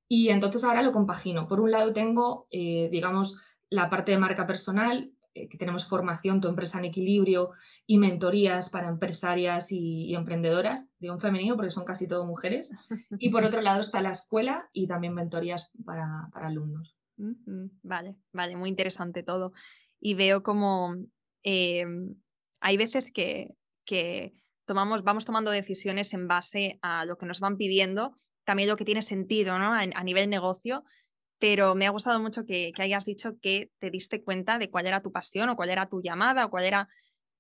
[0.07, 1.47] Y entonces ahora lo compagino.
[1.47, 5.11] Por un lado tengo, eh, digamos, la parte de marca personal,
[5.47, 7.51] que tenemos formación, tu empresa en equilibrio
[7.85, 12.75] y mentorías para empresarias y, emprendedoras de un femenino, porque son casi todo mujeres.
[13.19, 16.95] Y por otro lado está la escuela y también mentorías para, alumnos.
[17.83, 19.53] Vale, vale, muy interesante todo.
[19.99, 20.95] Y veo como
[21.43, 22.15] em,
[22.59, 23.55] hay veces que,
[24.65, 28.85] tomamos, vamos tomando decisiones en base a lo que nos van pidiendo, también lo que
[28.85, 29.73] tiene sentido ¿no?
[29.73, 30.83] a, a nivel negocio,
[31.39, 35.01] pero me ha gustado mucho que, hayas dicho que te diste cuenta de cuál era
[35.01, 36.89] tu pasión o cuál era tu llamada o cuál era,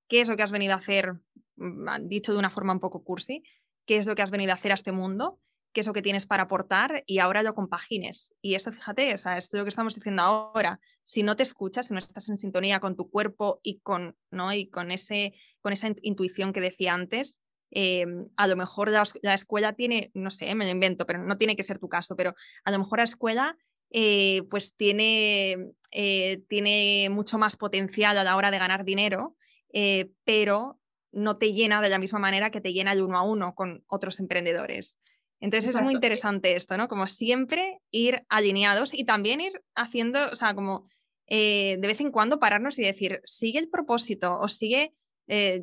[0.07, 1.19] qué es lo que has venido a hacer,
[1.57, 3.43] mm, dicho de una forma un poco cursi,
[3.85, 5.39] qué es lo que has venido a hacer a este mundo,
[5.73, 8.33] qué es lo que tienes para aportar y ahora lo compagines.
[8.41, 10.79] Y eso, fíjate, o sea, es lo que estamos diciendo ahora.
[11.03, 14.51] Si no te escuchas, si no estás en sintonía con tu cuerpo y con, ¿no?
[14.53, 19.33] y con, ese, con esa intuición que decía antes, em, a lo mejor la, la,
[19.35, 22.33] escuela tiene, no sé, me lo invento, pero no tiene que ser tu caso, pero
[22.63, 23.57] a lo mejor la escuela
[23.91, 29.35] eh, pues tiene, eh, tiene mucho más potencial a la hora de ganar dinero,
[29.73, 30.79] eh, pero
[31.11, 33.83] no te llena de la misma manera que te llena el uno a uno con
[33.87, 34.97] otros emprendedores.
[35.39, 36.87] Entonces es muy interesante esto, ¿no?
[36.87, 40.87] Como siempre ir alineados y también ir haciendo, o sea, como
[41.27, 44.93] de vez en cuando pararnos y decir, sigue el propósito o sigue,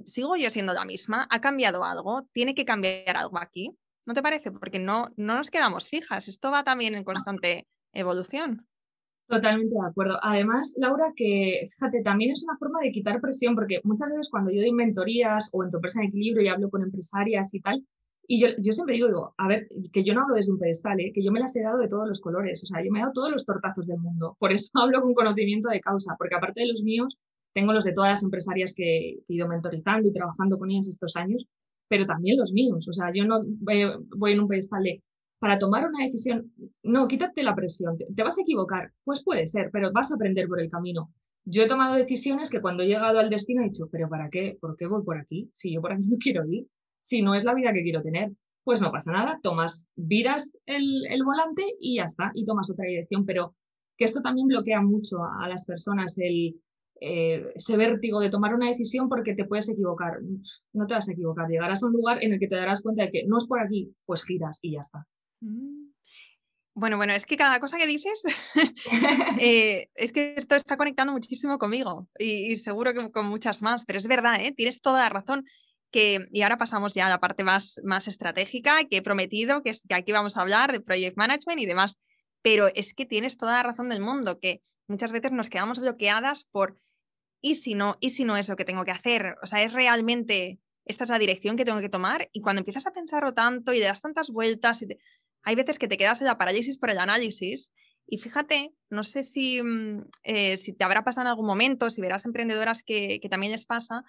[0.04, 3.76] sigo yo siendo la misma, ha cambiado algo, tiene que cambiar algo aquí.
[4.06, 4.50] ¿No te parece?
[4.50, 7.66] Porque no, no nos quedamos fijas, esto va también en constante
[7.98, 8.66] evolución.
[9.28, 10.18] Totalmente de acuerdo.
[10.22, 14.52] Además, Laura, que fíjate, también es una forma de quitar presión, porque muchas veces cuando
[14.52, 17.84] yo doy mentorías o en tu empresa en equilibrio y hablo con empresarias y tal,
[18.28, 20.98] y yo, yo siempre digo, digo, a ver, que yo no hablo desde un pedestal,
[21.00, 21.12] ¿eh?
[21.12, 23.02] que yo me las he dado de todos los colores, o sea, yo me he
[23.02, 24.36] dado todos los tortazos del mundo.
[24.38, 27.18] Por eso hablo con conocimiento de causa, porque aparte de los míos,
[27.52, 31.16] tengo los de todas las empresarias que, he ido mentorizando y trabajando con ellas estos
[31.16, 31.46] años,
[31.88, 32.86] pero también los míos.
[32.88, 33.84] O sea, yo no voy,
[34.16, 35.02] voy en un pedestal de
[35.38, 39.70] para tomar una decisión, no, quítate la presión, te, vas a equivocar, pues puede ser,
[39.72, 41.12] pero vas a aprender por el camino.
[41.44, 44.56] Yo he tomado decisiones que cuando he llegado al destino he dicho, pero ¿para qué?
[44.60, 45.50] ¿Por qué voy por aquí?
[45.52, 46.66] Si yo por aquí no quiero ir,
[47.02, 48.32] si no es la vida que quiero tener,
[48.64, 53.24] pues no pasa nada, tomas, viras el, volante y ya está, y tomas otra dirección,
[53.24, 53.54] pero
[53.96, 56.60] que esto también bloquea mucho a las personas el,
[57.00, 60.18] eh, ese vértigo de tomar una decisión porque te puedes equivocar.
[60.72, 63.04] No te vas a equivocar, llegarás a un lugar en el que te darás cuenta
[63.04, 65.06] de que no es por aquí, pues giras y ya está.
[65.40, 65.86] Mm.
[66.78, 68.22] Bueno, bueno, es que cada cosa que dices,
[69.40, 73.98] eh, es que esto está conectando muchísimo conmigo y, seguro que con muchas más, pero
[73.98, 74.52] es verdad, ¿eh?
[74.54, 75.44] tienes toda la razón.
[75.90, 79.70] Que, y ahora pasamos ya a la parte más, más estratégica que he prometido, que,
[79.70, 81.96] es, que aquí vamos a hablar de project management y demás,
[82.42, 86.44] pero es que tienes toda la razón del mundo, que muchas veces nos quedamos bloqueadas
[86.44, 86.78] por,
[87.40, 87.96] ¿y si no?
[88.00, 89.36] ¿Y si no es lo que tengo que hacer?
[89.42, 92.28] O sea, ¿es realmente esta es la dirección que tengo que tomar?
[92.32, 94.98] Y cuando empiezas a pensarlo tanto y le das tantas vueltas y te
[95.46, 97.72] hay veces que te quedas en la parálisis por el análisis
[98.08, 102.24] y fíjate, no sé si, mm, eh, te habrá pasado en algún momento, si verás
[102.24, 104.02] emprendedoras que, también les pasa,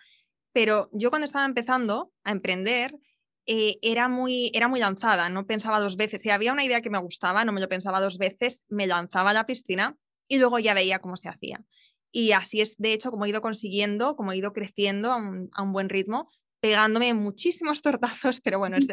[0.51, 2.97] pero yo cuando estaba empezando a emprender,
[3.45, 6.23] eh, era, muy, era muy lanzada, no pensaba dos veces.
[6.23, 9.29] Si había una idea que me gustaba, no me lo pensaba dos veces, me lanzaba
[9.29, 9.95] a la piscina
[10.27, 11.63] y luego ya veía cómo se hacía.
[12.11, 15.71] Y así es, de hecho, como he ido consiguiendo, como he ido creciendo a un
[15.71, 18.87] buen ritmo, pegándome muchísimos tortazos, pero bueno, es,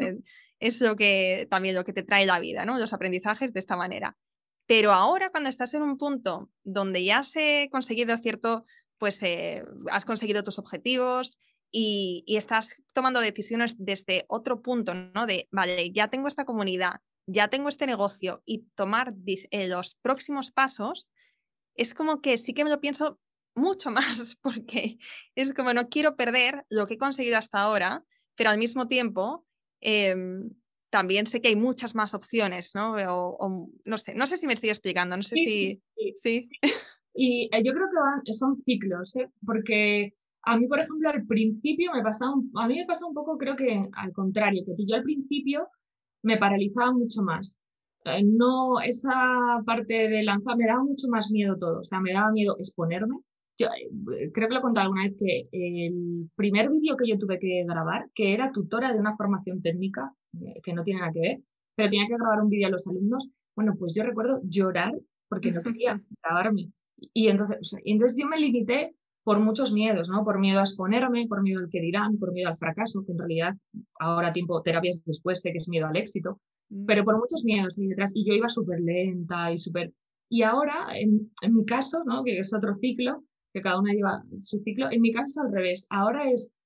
[0.61, 2.79] es lo que también lo que te trae la vida, ¿no?
[2.79, 4.17] Los aprendizajes de esta manera.
[4.67, 7.35] Pero ahora cuando estás en un punto donde ya has
[7.71, 8.65] conseguido cierto,
[8.99, 11.39] pues eh, has conseguido tus objetivos
[11.71, 15.27] y, estás tomando decisiones desde otro punto, ¿no?
[15.27, 20.53] De, vale, ya tengo esta comunidad, ya tengo este negocio y tomar eh, los próximos
[20.53, 21.11] pasos,
[21.75, 23.19] es como que sí que me lo pienso
[23.55, 24.99] mucho más porque
[25.35, 28.05] es como no quiero perder lo que he conseguido hasta ahora,
[28.37, 29.47] pero al mismo tiempo
[29.85, 30.51] Em,
[30.91, 32.95] también sé que hay muchas más opciones, ¿no?
[33.09, 35.83] O, no sé, no sé si me estoy explicando, no sé si...
[36.17, 36.41] Sí,
[37.15, 37.87] Y eh, yo creo
[38.25, 39.29] que son ciclos, ¿eh?
[39.45, 43.37] porque a mí, por ejemplo, al principio me pasaba, a mí me pasa un poco,
[43.37, 45.69] creo que al contrario, que yo al principio
[46.23, 47.59] me paralizaba mucho más.
[48.05, 52.13] Eh, no, esa parte de lanzar me daba mucho más miedo todo, o sea, me
[52.13, 53.19] daba miedo exponerme,
[53.59, 57.19] yo eh, creo que lo he contado alguna vez que el primer vídeo que yo
[57.19, 61.13] tuve que grabar, que era tutora de una formación técnica, eh, que no tiene nada
[61.13, 61.41] que ver,
[61.75, 64.93] pero tenía que grabar un vídeo a los alumnos, bueno, pues yo recuerdo llorar
[65.29, 66.71] porque no quería grabarme.
[67.13, 70.25] Y entonces, entonces yo me limité por muchos miedos, ¿no?
[70.25, 73.19] Por miedo a exponerme, por miedo al que dirán, por miedo al fracaso, que en
[73.19, 73.55] realidad
[73.99, 76.85] ahora tiempo terapias después sé que es miedo al éxito, mm.
[76.85, 78.13] pero por muchos miedos y detrás.
[78.15, 79.93] Y yo iba súper lenta y súper...
[80.29, 82.23] Y ahora, en, en, mi caso, ¿no?
[82.25, 85.53] Que es otro ciclo, que cada una lleva su ciclo, en mi caso es al
[85.53, 85.87] revés.
[85.89, 86.57] Ahora es,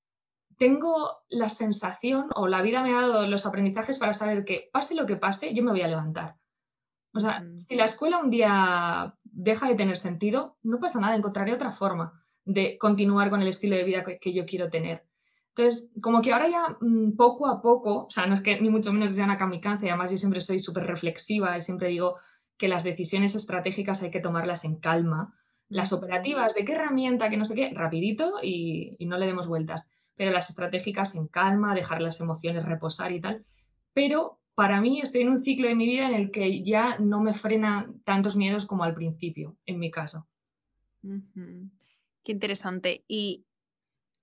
[0.57, 4.95] tengo la sensación, o la vida me ha dado los aprendizajes para saber que pase
[4.95, 6.37] lo que pase, yo me voy a levantar.
[7.13, 11.53] O sea, si la escuela un día deja de tener sentido, no pasa nada, encontraré
[11.53, 15.05] otra forma de continuar con el estilo de vida que, yo quiero tener.
[15.55, 18.71] Entonces, como que ahora ya mm, poco a poco, o sea, no es que ni
[18.71, 22.17] mucho menos sea una kamikaze, además yo siempre soy súper reflexiva y siempre digo
[22.57, 25.35] que las decisiones estratégicas hay que tomarlas en calma.
[25.69, 29.49] Las operativas, de qué herramienta, que no sé qué, rapidito y, y no le demos
[29.49, 29.91] vueltas.
[30.17, 33.45] Pero las estratégicas en calma, dejar las emociones reposar y tal.
[33.93, 37.21] Pero para mí estoy en un ciclo de mi vida en el que ya no
[37.21, 40.27] me frena tantos miedos como al principio, en mi caso.
[42.25, 43.05] Qué interesante.
[43.07, 43.47] Y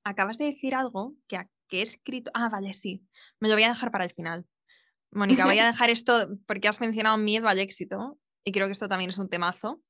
[0.04, 1.38] acabas de decir algo que,
[1.72, 2.32] he escrito.
[2.34, 3.08] Ah, vale, sí.
[3.40, 4.46] Me lo voy a dejar para el final.
[5.10, 8.90] Mónica, voy a dejar esto porque has mencionado miedo al éxito y creo que esto
[8.90, 9.82] también es un temazo,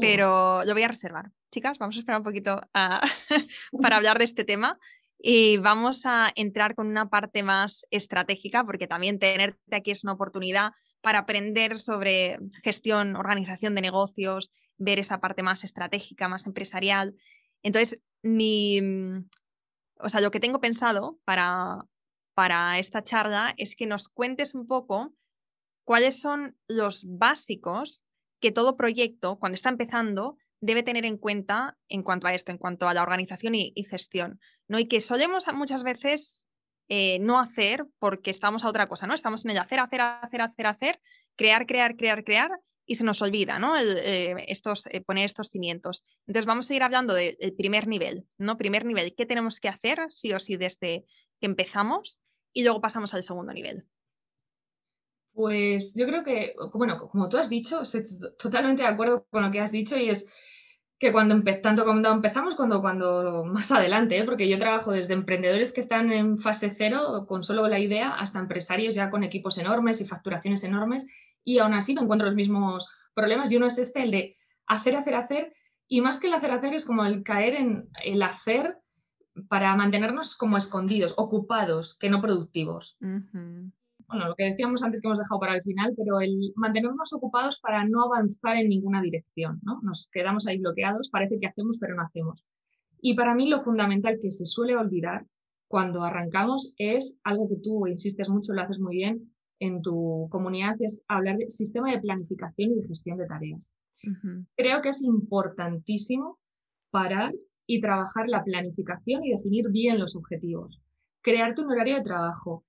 [0.00, 1.30] pero lo voy a reservar.
[1.50, 3.00] Chicas, vamos a esperar un poquito para
[3.96, 4.78] hablar de este tema
[5.18, 10.12] y vamos a entrar con una parte más estratégica porque también tenerte aquí es una
[10.12, 17.16] oportunidad para aprender sobre gestión, organización de negocios, ver esa parte más estratégica, más empresarial
[17.66, 19.28] entonces, mi, mm,
[19.98, 21.84] o sea, lo que tengo pensado para,
[22.32, 25.12] para esta charla es que nos cuentes un poco
[25.84, 28.02] cuáles son los básicos
[28.46, 32.58] que todo proyecto, cuando está empezando, debe tener en cuenta en cuanto a esto, en
[32.58, 34.38] cuanto a la organización y, gestión.
[34.68, 34.78] ¿no?
[34.78, 36.46] Y que solemos muchas veces
[36.88, 39.14] eh, no hacer porque estamos a otra cosa, ¿no?
[39.14, 41.00] Estamos en el hacer, hacer, hacer, hacer, hacer,
[41.34, 42.52] crear, crear, crear, crear,
[42.88, 43.76] y se nos olvida ¿no?
[43.76, 46.04] Eh, estos, eh, poner estos cimientos.
[46.28, 48.56] Entonces vamos a ir hablando del primer nivel, ¿no?
[48.56, 51.04] Primer nivel, ¿qué tenemos que hacer sí o sí desde
[51.40, 52.20] que empezamos?
[52.52, 53.88] Y luego pasamos al segundo nivel.
[55.36, 58.04] Pues yo creo que, bueno, como tú has dicho, estoy
[58.38, 60.32] totalmente de acuerdo con lo que has dicho y es
[60.98, 64.24] que cuando tanto cuando empezamos, cuando, cuando más adelante, ¿eh?
[64.24, 68.38] porque yo trabajo desde emprendedores que están en fase cero con solo la idea hasta
[68.38, 71.06] empresarios ya con equipos enormes y facturaciones enormes
[71.44, 74.96] y aún así me encuentro los mismos problemas y uno es este, el de hacer,
[74.96, 75.52] hacer, hacer
[75.86, 78.78] y más que el hacer, hacer es como el caer en el hacer
[79.50, 82.96] para mantenernos como escondidos, ocupados, que no productivos.
[84.08, 87.58] Bueno, lo que decíamos antes que hemos dejado para el final, pero el mantenernos ocupados
[87.60, 89.80] para no avanzar en ninguna dirección, ¿no?
[89.82, 92.44] Nos quedamos ahí bloqueados, parece que hacemos, pero no hacemos.
[93.00, 95.26] Y para mí lo fundamental que se suele olvidar
[95.68, 100.76] cuando arrancamos es algo que tú insistes mucho, lo haces muy bien, en tu comunidad
[100.80, 103.74] es hablar de sistema de planificación y de gestión de tareas.
[104.56, 106.38] Creo que es importantísimo
[106.90, 107.34] parar
[107.66, 110.80] y trabajar la planificación y definir bien los objetivos.
[111.22, 112.64] Crearte un horario de trabajo,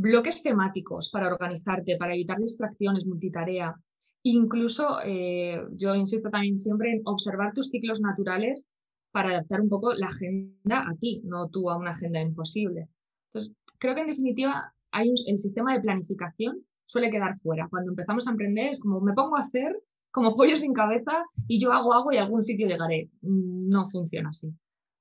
[0.00, 3.74] bloques temáticos para organizarte, para evitar distracciones, multitarea.
[4.22, 8.68] Incluso, eh, yo insisto también siempre en observar tus ciclos naturales
[9.12, 12.88] para adaptar un poco la agenda a ti, no tú a una agenda imposible.
[13.28, 17.68] Entonces, creo que en definitiva hay el sistema de planificación suele quedar fuera.
[17.68, 19.76] Cuando empezamos a emprender es como me pongo a hacer
[20.10, 23.08] como pollo sin cabeza y yo hago, hago y a algún sitio llegaré.
[23.22, 24.52] No funciona así.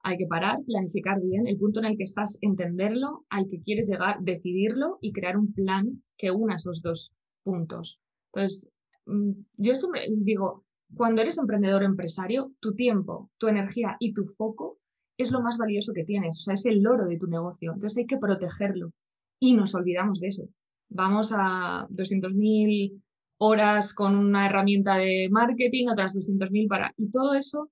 [0.04, 3.90] Hay que parar, planificar bien el punto en el que estás, entenderlo, al que quieres
[3.90, 8.00] llegar, decidirlo y crear un plan que una esos dos puntos.
[8.34, 8.72] Entonces,
[9.06, 14.78] mm, yo siempre digo, cuando eres emprendedor empresario, tu tiempo, tu energía y tu foco
[15.18, 17.74] es lo más valioso que tienes, o sea, es el oro de tu negocio.
[17.74, 18.92] Entonces hay que protegerlo
[19.40, 20.50] y nos olvidamos de eso.
[20.90, 23.02] Vamos a 200.000
[23.38, 26.94] horas con una herramienta de marketing, otras 200.000 para...
[26.98, 27.70] Y todo eso,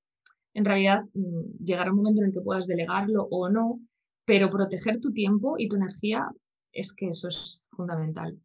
[0.58, 3.80] en realidad, mm, llegará un momento en el que puedas delegarlo o no,
[4.26, 6.28] pero proteger tu tiempo y tu energía
[6.72, 8.40] es que eso es fundamental.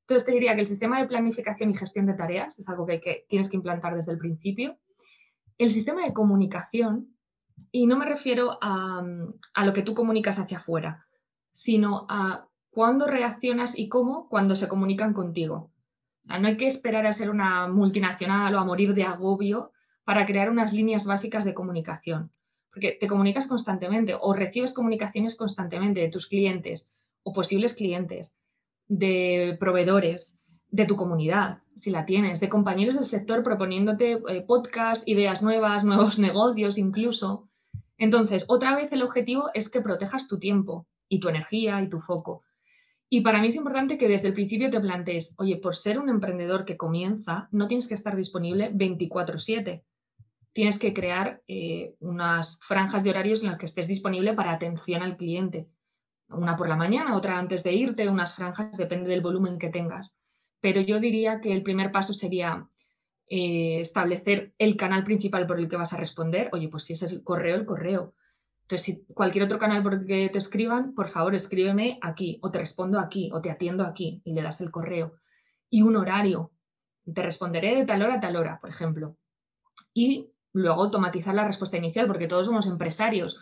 [0.00, 3.24] Entonces te diría que el sistema de planificación y gestión de tareas es algo que,
[3.28, 4.80] tienes que implantar desde el principio.
[5.56, 7.16] El sistema de comunicación,
[7.70, 9.06] y no me refiero a,
[9.54, 11.06] a lo que tú comunicas hacia afuera,
[11.52, 15.70] sino a cuándo reaccionas y cómo cuando se comunican contigo.
[16.24, 19.70] No hay que esperar a ser una multinacional o a morir de agobio
[20.04, 22.30] para crear unas líneas básicas de comunicación,
[22.70, 28.38] porque te comunicas constantemente o recibes comunicaciones constantemente de tus clientes o posibles clientes,
[28.86, 35.08] de proveedores, de tu comunidad, si la tienes, de compañeros del sector proponiéndote eh, podcasts,
[35.08, 37.48] ideas nuevas, nuevos negocios incluso.
[37.96, 42.00] Entonces, otra vez el objetivo es que protejas tu tiempo y tu energía y tu
[42.00, 42.42] foco
[43.14, 46.08] y para mí es importante que desde el principio te plantees, oye, por ser un
[46.08, 49.84] emprendedor que comienza, no tienes que estar disponible 24/7.
[50.54, 55.02] Tienes que crear eh, unas franjas de horarios en las que estés disponible para atención
[55.02, 55.68] al cliente.
[56.28, 60.16] Una por la mañana, otra antes de irte, unas franjas, depende del volumen que tengas.
[60.60, 62.66] Pero yo diría que el primer paso sería
[63.28, 66.50] eh, establecer el canal principal por el que vas a responder.
[66.52, 68.14] Oye, pues si ese es el correo, el correo.
[68.62, 72.50] Entonces, si cualquier otro canal por el que te escriban, por favor, escríbeme aquí, o
[72.50, 75.14] te respondo aquí, o te atiendo aquí, y le das el correo.
[75.68, 76.52] Y un horario.
[77.12, 79.18] Te responderé de tal hora a tal hora, por ejemplo.
[79.92, 83.40] Y luego automatizar la respuesta inicial, porque todos somos empresarios.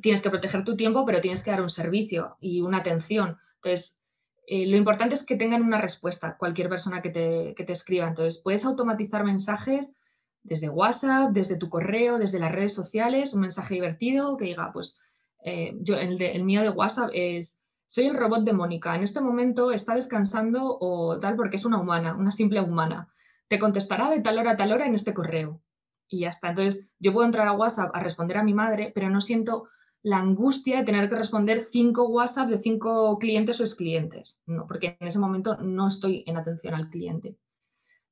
[0.00, 3.38] Tienes que proteger tu tiempo, pero tienes que dar un servicio y una atención.
[3.56, 4.04] Entonces,
[4.46, 8.06] eh, lo importante es que tengan una respuesta cualquier persona que te, que te escriba.
[8.06, 9.98] Entonces, puedes automatizar mensajes
[10.42, 15.00] desde WhatsApp, desde tu correo, desde las redes sociales, un mensaje divertido que diga, pues,
[15.44, 19.20] eh, yo, el, el mío de WhatsApp es, soy el robot de Mónica, en este
[19.20, 23.08] momento está descansando o tal porque es una humana, una simple humana.
[23.48, 25.62] Te contestará de tal hora a tal hora en este correo
[26.12, 26.50] y ya está.
[26.50, 29.68] Entonces, yo puedo entrar a WhatsApp a responder a mi madre, pero no siento
[30.02, 34.96] la angustia de tener que responder cinco WhatsApp de cinco clientes o clientes, no, porque
[35.00, 37.38] en ese momento no estoy en atención al cliente.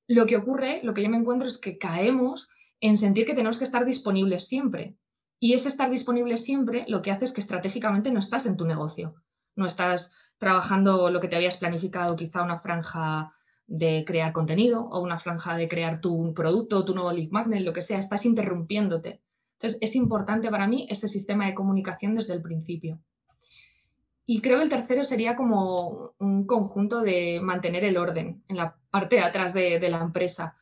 [0.08, 2.48] Lo que ocurre, lo que yo me encuentro es que caemos
[2.80, 4.96] en sentir que tenemos que estar disponibles siempre.
[5.38, 8.64] Y ese estar disponible siempre lo que hace es que estratégicamente no estás en tu
[8.64, 9.14] negocio,
[9.56, 13.34] no estás trabajando lo que te habías planificado, quizá una franja
[13.70, 17.72] de crear contenido o una franja de crear tu producto, tu nuevo lead magnet, lo
[17.72, 19.20] que sea, estás interrumpiéndote.
[19.52, 22.98] Entonces, es importante para mí ese sistema de comunicación desde el principio.
[24.26, 28.76] Y creo que el tercero sería como un conjunto de mantener el orden en la
[28.90, 30.56] parte de atrás de, la empresa.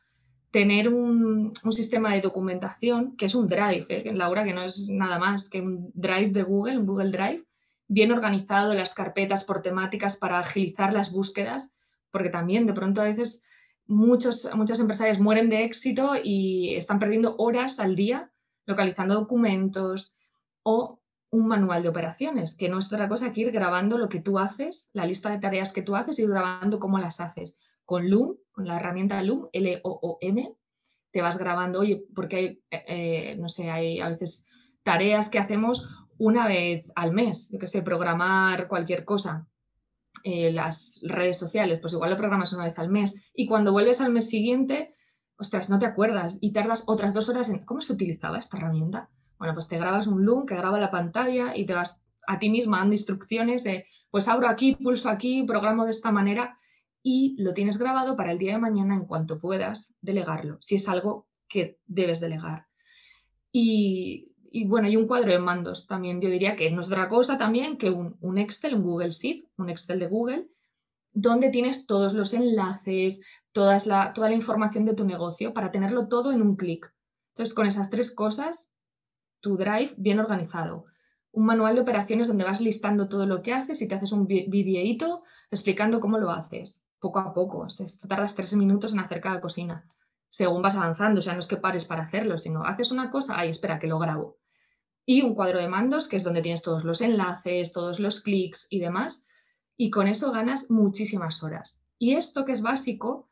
[0.51, 4.13] Tener un, sistema de documentación que es un drive, ¿eh?
[4.13, 7.45] Laura, que no es nada más que un drive de Google, un Google Drive,
[7.87, 11.73] bien organizado, las carpetas por temáticas para agilizar las búsquedas
[12.11, 13.45] porque también de pronto a veces
[13.87, 18.31] muchos, muchas empresarias mueren de éxito y están perdiendo horas al día
[18.65, 20.15] localizando documentos
[20.63, 21.01] o
[21.31, 24.39] un manual de operaciones, que no es otra cosa que ir grabando lo que tú
[24.39, 27.57] haces, la lista de tareas que tú haces y grabando cómo las haces.
[27.85, 30.55] Con Loom, con la herramienta Loom, L-O-O-M,
[31.11, 34.45] te vas grabando, oye, porque hay, eh, no sé, hay a veces
[34.83, 39.47] tareas que hacemos una vez al mes, yo que sé, programar cualquier cosa.
[40.23, 44.01] Eh, las redes sociales, pues igual lo programas una vez al mes y cuando vuelves
[44.01, 44.93] al mes siguiente,
[45.37, 49.09] ostras, no te acuerdas y tardas otras dos horas en cómo se utilizaba esta herramienta.
[49.37, 52.49] Bueno, pues te grabas un loom que graba la pantalla y te vas a ti
[52.49, 56.57] misma dando instrucciones de, pues abro aquí, pulso aquí, programo de esta manera
[57.01, 60.89] y lo tienes grabado para el día de mañana en cuanto puedas delegarlo, si es
[60.89, 62.67] algo que debes delegar.
[63.51, 66.21] Y y bueno, y un cuadro de mandos también.
[66.21, 69.69] Yo diría que no es otra cosa también que un, Excel, un Google Sheet, un
[69.69, 70.47] Excel de Google,
[71.11, 76.31] donde tienes todos los enlaces, la, toda la información de tu negocio para tenerlo todo
[76.31, 76.93] en un clic.
[77.33, 78.73] Entonces, con esas tres cosas,
[79.39, 80.85] tu Drive bien organizado.
[81.31, 84.25] Un manual de operaciones donde vas listando todo lo que haces y te haces un
[84.25, 87.59] videíto explicando cómo lo haces, poco a poco.
[87.59, 89.85] O sea, tardas tres minutos en hacer cada cocina
[90.29, 91.19] según vas avanzando.
[91.19, 93.87] O sea, no es que pares para hacerlo, sino haces una cosa, ahí espera que
[93.87, 94.37] lo grabo.
[95.09, 98.67] Y un cuadro de mandos, que es donde tienes todos los enlaces, todos los clics
[98.69, 99.25] y demás.
[99.75, 101.83] Y con eso ganas muchísimas horas.
[101.97, 103.27] Y esto que es básico,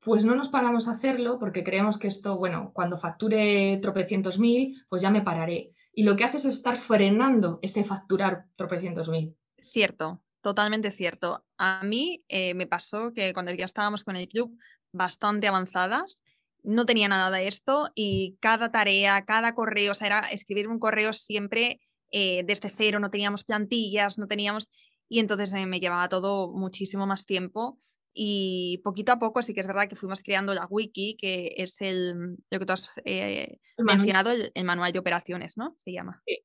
[0.00, 4.84] pues no nos paramos a hacerlo porque creemos que esto, bueno, cuando facture tropecientos mil,
[4.90, 5.72] pues ya me pararé.
[5.94, 9.34] Y lo que haces es estar frenando ese facturar tropecientos mil.
[9.62, 11.42] Cierto, totalmente cierto.
[11.56, 14.58] A mí eh, me pasó que cuando ya estábamos con el club
[14.92, 16.20] bastante avanzadas,
[16.64, 20.78] no tenía nada de esto y cada tarea, cada correo, o sea, era escribir un
[20.78, 24.70] correo siempre eh, desde cero, no teníamos plantillas, no teníamos...
[25.08, 27.78] Y entonces eh, me llevaba todo muchísimo más tiempo
[28.14, 31.80] y poquito a poco sí que es verdad que fuimos creando la wiki, que es
[31.80, 35.74] el, lo que tú has eh, mencionado, el, manual de operaciones, ¿no?
[35.76, 36.22] Se llama.
[36.24, 36.38] Sí,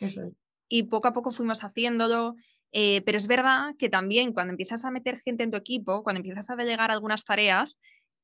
[0.00, 0.32] eso
[0.68, 2.34] Y poco a poco fuimos haciéndolo,
[2.70, 6.50] pero es verdad que también cuando empiezas a meter gente en tu equipo, cuando empiezas
[6.50, 7.78] a delegar algunas tareas,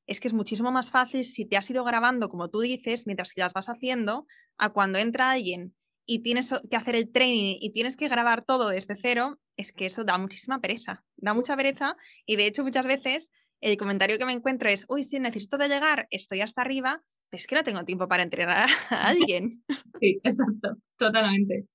[0.09, 3.31] es que es muchísimo más fácil si te has ido grabando, como tú dices, mientras
[3.31, 4.25] que las vas haciendo,
[4.57, 8.69] a cuando entra alguien y tienes que hacer el training y tienes que grabar todo
[8.69, 11.95] desde cero, es que eso da muchísima pereza, da mucha pereza
[12.25, 13.31] y de hecho muchas veces
[13.61, 17.45] el comentario que me encuentro es, uy, sí, necesito delegar, estoy hasta arriba, pero es
[17.45, 19.63] que no tengo tiempo para entrenar a alguien.
[19.99, 21.67] Sí, exacto, totalmente.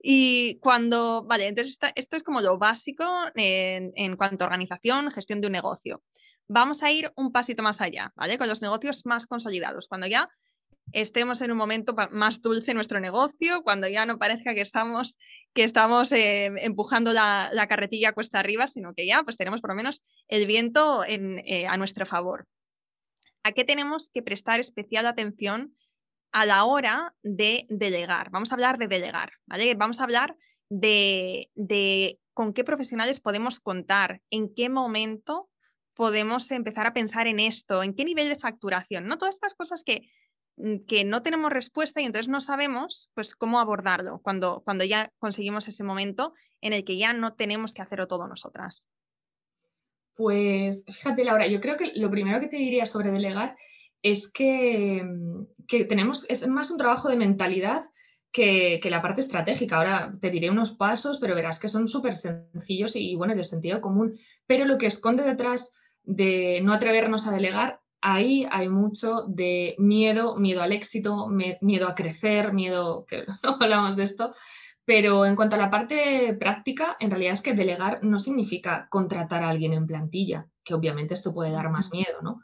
[0.00, 5.42] Y cuando, vale, entonces esto es como lo básico en, en cuanto a organización, gestión
[5.42, 6.02] de un negocio
[6.48, 8.38] vamos a ir un pasito más allá, ¿vale?
[8.38, 10.28] Con los negocios más consolidados, cuando ya
[10.92, 15.18] estemos en un momento más dulce en nuestro negocio, cuando ya no parezca que estamos,
[15.52, 19.76] que estamos eh, empujando la, carretilla cuesta arriba, sino que ya pues tenemos por lo
[19.76, 22.46] menos el viento eh, a nuestro favor.
[23.42, 25.74] ¿A qué tenemos que prestar especial atención
[26.32, 28.30] a la hora de delegar?
[28.30, 29.74] Vamos a hablar de delegar, ¿vale?
[29.74, 30.36] Vamos a hablar
[30.70, 35.48] de, de con qué profesionales podemos contar, en qué momento
[35.98, 39.18] podemos empezar a pensar en esto, en qué nivel de facturación, ¿no?
[39.18, 40.08] Todas estas cosas que,
[40.56, 45.10] mm, que no tenemos respuesta y entonces no sabemos pues cómo abordarlo cuando, cuando ya
[45.18, 48.86] conseguimos ese momento en el que ya no tenemos que hacerlo todo nosotras.
[50.14, 53.56] Pues fíjate, Laura, yo creo que lo primero que te diría sobre delegar
[54.00, 57.82] es que, mm, que tenemos, es más un trabajo de mentalidad
[58.30, 59.78] que, la parte estratégica.
[59.78, 63.80] Ahora te diré unos pasos, pero verás que son súper sencillos y, bueno, de sentido
[63.80, 64.16] común.
[64.46, 65.74] Pero lo que esconde detrás
[66.08, 71.94] de no atrevernos a delegar, ahí hay mucho de miedo, miedo al éxito, miedo a
[71.94, 74.34] crecer, miedo, que no hablamos de esto.
[74.86, 79.42] Pero en cuanto a la parte práctica, en realidad es que delegar no significa contratar
[79.42, 82.40] a alguien en plantilla, que obviamente esto puede dar más miedo, ¿no?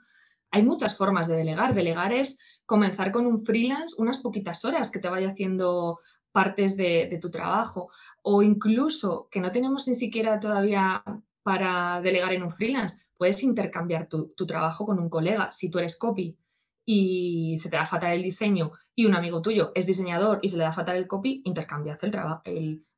[0.51, 1.75] Hay muchas formas de delegar.
[1.75, 6.01] Delegar es comenzar con un freelance unas poquitas horas que te vaya haciendo
[6.33, 7.91] partes de, tu trabajo
[8.21, 11.03] o incluso que no tenemos ni siquiera todavía
[11.43, 15.51] para delegar en un freelance, puedes intercambiar tu, trabajo con un colega.
[15.51, 16.37] Si tú eres copy
[16.85, 20.59] y se te da fatal el diseño y un amigo tuyo es diseñador y se
[20.59, 22.43] le da fatal el copy, intercambias el trabajo.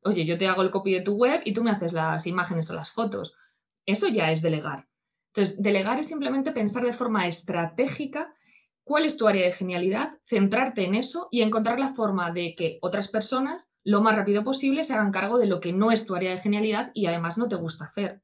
[0.02, 2.68] Oye, yo te hago el copy de tu web y tú me haces las imágenes
[2.72, 3.36] o las fotos.
[3.86, 4.88] Eso ya es delegar.
[5.32, 8.34] Entonces, delegar es simplemente pensar de forma estratégica
[8.82, 12.78] cuál es tu área de genialidad, centrarte en eso y encontrar la forma de que
[12.82, 16.16] otras personas lo más rápido posible se hagan cargo de lo que no es tu
[16.16, 18.22] área de genialidad y además no te gusta hacer.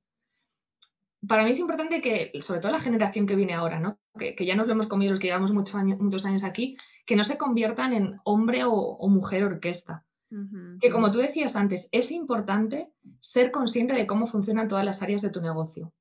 [1.26, 3.98] Para mí es importante que, sobre todo la generación que viene ahora, ¿no?
[4.18, 7.16] que, ya nos lo hemos comido los que llevamos muchos años, muchos años aquí, que
[7.16, 10.04] no se conviertan en hombre o, mujer orquesta.
[10.80, 15.20] Que como tú decías antes, es importante ser consciente de cómo funcionan todas las áreas
[15.20, 15.92] de tu negocio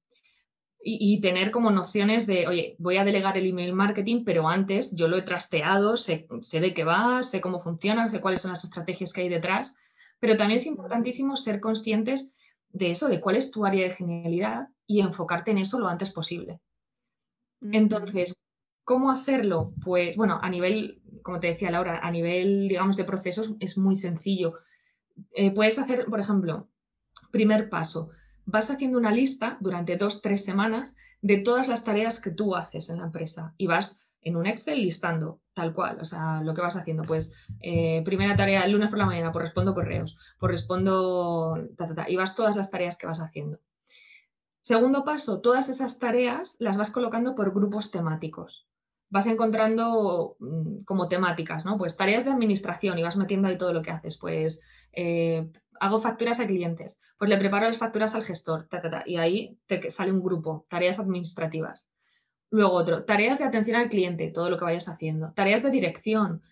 [0.83, 5.07] y, tener como nociones de, oye, voy a delegar el email marketing, pero antes yo
[5.07, 9.13] lo he trasteado, sé, de qué va, sé cómo funciona, sé cuáles son las estrategias
[9.13, 9.77] que hay detrás,
[10.19, 12.35] pero también es importantísimo ser conscientes
[12.69, 16.11] de eso, de cuál es tu área de genialidad y enfocarte en eso lo antes
[16.11, 16.59] posible.
[17.61, 18.35] Entonces,
[18.83, 19.73] ¿cómo hacerlo?
[19.81, 23.95] Pues bueno, a nivel, como te decía Laura, a nivel, digamos, de procesos es muy
[23.95, 24.59] sencillo.
[25.33, 26.67] Eh, puedes hacer, por ejemplo,
[27.31, 28.09] primer paso,
[28.45, 32.89] vas haciendo una lista durante dos, tres semanas de todas las tareas que tú haces
[32.89, 36.61] en la empresa y vas en un Excel listando tal cual, o sea, lo que
[36.61, 40.51] vas haciendo, pues eh, primera tarea el lunes por la mañana, pues respondo correos, pues
[40.51, 41.57] respondo,
[42.07, 43.59] y vas todas las tareas que vas haciendo.
[44.71, 48.69] Segundo paso, todas esas tareas las vas colocando por grupos temáticos.
[49.09, 51.77] Vas encontrando mm, como temáticas, ¿no?
[51.77, 55.51] Pues tareas de administración y vas metiendo ahí todo lo que haces, pues eh,
[55.81, 58.69] hago facturas a clientes, pues le preparo las facturas al gestor,
[59.07, 61.91] y ahí te sale un grupo, tareas administrativas.
[62.49, 66.43] Luego otro, tareas de atención al cliente, todo lo que vayas haciendo, tareas de dirección,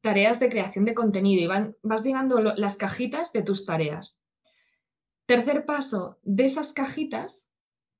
[0.00, 4.24] tareas de creación de contenido y vas llenando las cajitas de tus tareas.
[5.26, 7.47] Tercer paso, de esas cajitas,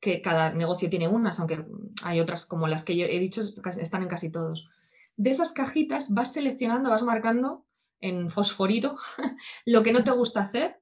[0.01, 1.65] que cada negocio tiene unas, aunque
[2.05, 4.71] hay otras como las que yo he dicho, están en casi todos.
[5.17, 7.65] De esas cajitas vas seleccionando, vas marcando
[8.01, 8.97] en fosforito
[9.67, 10.81] lo que no te gusta hacer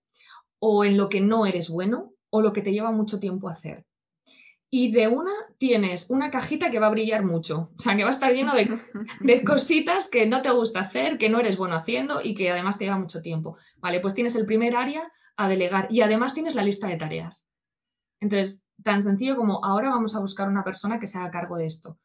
[0.59, 3.87] o en lo que no eres bueno o lo que te lleva mucho tiempo hacer.
[4.69, 8.09] Y de una tienes una cajita que va a brillar mucho, o sea, que va
[8.09, 8.79] a estar lleno de,
[9.21, 12.77] de, cositas que no te gusta hacer, que no eres bueno haciendo y que además
[12.77, 13.57] te lleva mucho tiempo.
[13.79, 17.49] Vale, pues tienes el primer área a delegar y además tienes la lista de tareas.
[18.27, 21.67] Entonces, tan sencillo como ahora vamos a buscar una persona que se haga cargo de
[21.67, 21.99] esto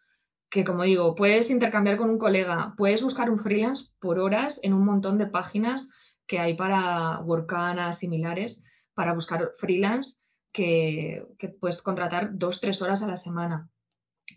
[0.51, 4.73] que como digo, puedes intercambiar con un colega, puedes buscar un freelance por horas en
[4.73, 5.89] un montón de páginas
[6.27, 11.25] que hay para Workana similares, para buscar freelance que,
[11.61, 13.69] puedes contratar dos, tres horas a la semana.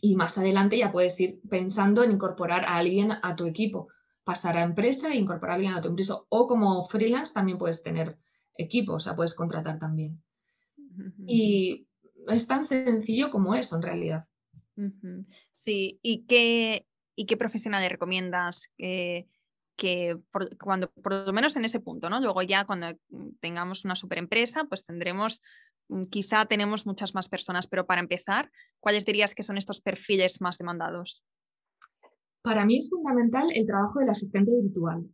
[0.00, 3.88] Y más adelante ya puedes ir pensando en incorporar a alguien a tu equipo,
[4.22, 6.14] pasar a empresa e incorporar a alguien a tu empresa.
[6.28, 8.16] O como freelance también puedes tener
[8.56, 10.23] equipo, o sea, puedes contratar también.
[11.26, 11.86] Y
[12.28, 14.24] es tan sencillo como eso en realidad.
[15.52, 16.86] Sí, ¿y qué,
[17.16, 19.28] y qué profesionales recomiendas que,
[19.76, 22.20] que por, cuando, por lo menos en ese punto, ¿no?
[22.20, 22.88] Luego ya cuando
[23.40, 25.42] tengamos una super empresa, pues tendremos,
[25.88, 30.40] mm, quizá tenemos muchas más personas, pero para empezar, ¿cuáles dirías que son estos perfiles
[30.40, 31.24] más demandados?
[32.42, 35.08] Para mí es fundamental el trabajo del asistente virtual.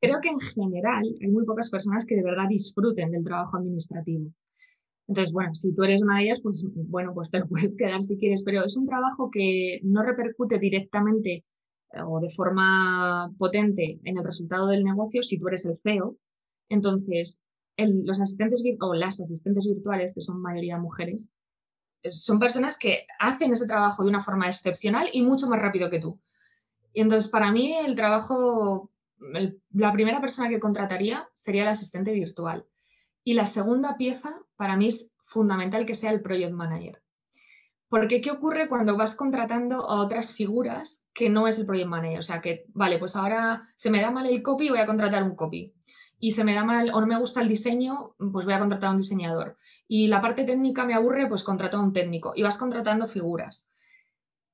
[0.00, 4.30] Creo que en general hay muy pocas personas que de verdad disfruten del trabajo administrativo.
[5.08, 8.02] Entonces, bueno, si tú eres una de ellas, pues bueno, pues te lo puedes quedar
[8.02, 11.44] si quieres, pero es un trabajo que no repercute directamente
[11.92, 16.16] eh, o de forma potente en el resultado del negocio si tú eres el CEO.
[16.68, 17.42] Entonces,
[17.76, 21.30] los asistentes o las asistentes virtuales, que son mayoría mujeres,
[22.10, 26.00] son personas que hacen ese trabajo de una forma excepcional y mucho más rápido que
[26.00, 26.20] tú.
[26.92, 28.90] Y entonces, para mí, el trabajo,
[29.72, 32.66] la primera persona que contrataría sería el asistente virtual.
[33.28, 37.02] Y la segunda pieza, para mí, es fundamental que sea el project manager.
[37.90, 42.20] Porque, ¿qué ocurre cuando vas contratando a otras figuras que no es el project manager?
[42.20, 45.24] O sea, que, vale, pues ahora se me da mal el copy, voy a contratar
[45.24, 45.74] un copy.
[46.18, 48.88] Y se me da mal o no me gusta el diseño, pues voy a contratar
[48.88, 49.58] a un diseñador.
[49.86, 52.32] Y la parte técnica me aburre, pues contrato a un técnico.
[52.34, 53.74] Y vas contratando figuras.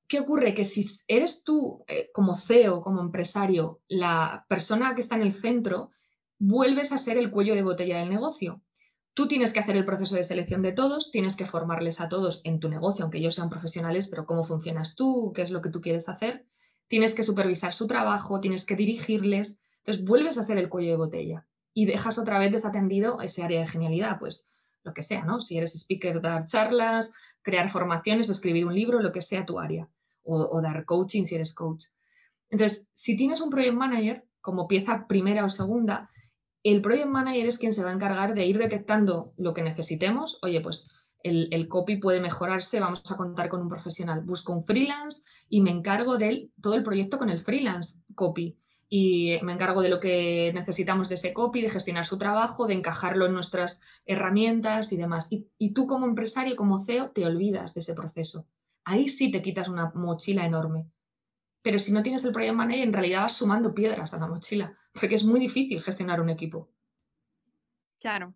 [0.05, 0.53] ¿Qué ocurre?
[0.53, 5.31] Que si eres tú, eh, como CEO, como empresario, la persona que está en el
[5.31, 5.91] centro,
[6.39, 8.61] vuelves a ser el cuello de botella del negocio.
[9.13, 12.41] Tú tienes que hacer el proceso de selección de todos, tienes que formarles a todos
[12.43, 15.69] en tu negocio, aunque ellos sean profesionales, pero cómo funcionas tú, qué es lo que
[15.69, 16.45] tú quieres hacer.
[16.87, 19.61] Tienes que supervisar su trabajo, tienes que dirigirles.
[19.77, 23.61] Entonces vuelves a ser el cuello de botella y dejas otra vez desatendido ese área
[23.61, 24.49] de genialidad, pues
[24.83, 25.41] lo que sea, ¿no?
[25.41, 29.89] Si eres speaker, dar charlas, crear formaciones, escribir un libro, lo que sea tu área
[30.25, 31.85] o, dar coaching si eres coach.
[32.49, 36.09] Entonces, si tienes un project manager como pieza primera o segunda,
[36.71, 40.39] el project manager es quien se va a encargar de ir detectando lo que necesitemos.
[40.41, 40.89] Oye, pues
[41.23, 44.21] el, copy puede mejorarse, vamos a contar con un profesional.
[44.21, 48.57] Busco un freelance y me encargo de todo el proyecto con el freelance copy.
[48.89, 52.75] Y me encargo de lo que necesitamos de ese copy, de gestionar su trabajo, de
[52.75, 55.31] encajarlo en nuestras herramientas y demás.
[55.31, 58.47] Y, y tú como empresario, como CEO, te olvidas de ese proceso
[58.85, 60.85] ahí sí te quitas una mochila enorme.
[61.65, 64.77] Pero si no tienes el project manager, en realidad vas sumando piedras a la mochila,
[64.93, 66.69] porque es muy difícil gestionar un equipo.
[67.99, 68.35] Claro,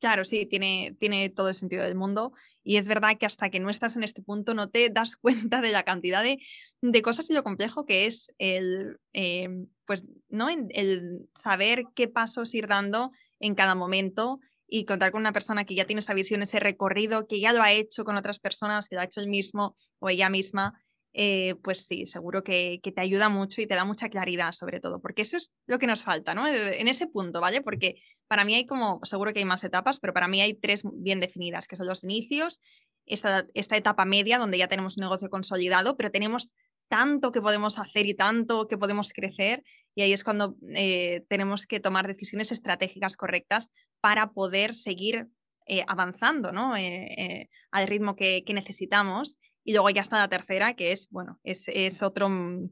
[0.00, 2.32] Claro, sí, tiene, tiene, todo el sentido del mundo.
[2.62, 5.16] Y es verdad que hasta que no estás en este punto no te das
[5.50, 10.48] cuenta de la cantidad de, cosas y lo complejo que es el, em, pues, ¿no?
[10.50, 15.74] el saber qué pasos ir dando en cada momento y contar con una persona que
[15.74, 18.94] ya tiene esa visión, ese recorrido, que ya lo ha hecho con otras personas, que
[18.94, 20.78] lo ha hecho él mismo o ella misma,
[21.20, 25.00] eh, pues sí, seguro que, te ayuda mucho y te da mucha claridad sobre todo,
[25.00, 26.46] porque eso es lo que nos falta, ¿no?
[26.46, 27.60] En ese punto, ¿vale?
[27.60, 30.82] Porque para mí hay como, seguro que hay más etapas, pero para mí hay tres
[30.94, 32.60] bien definidas, que son los inicios,
[33.04, 36.52] esta, esta etapa media donde ya tenemos un negocio consolidado, pero tenemos
[36.86, 39.64] tanto que podemos hacer y tanto que podemos crecer
[39.96, 45.26] y ahí es cuando eh, tenemos que tomar decisiones estratégicas correctas para poder seguir
[45.66, 46.76] eh, avanzando ¿no?
[46.76, 49.36] Eh, al ritmo que, necesitamos.
[49.64, 52.70] Y luego ya está la tercera, que es, bueno, es, es otro, mm,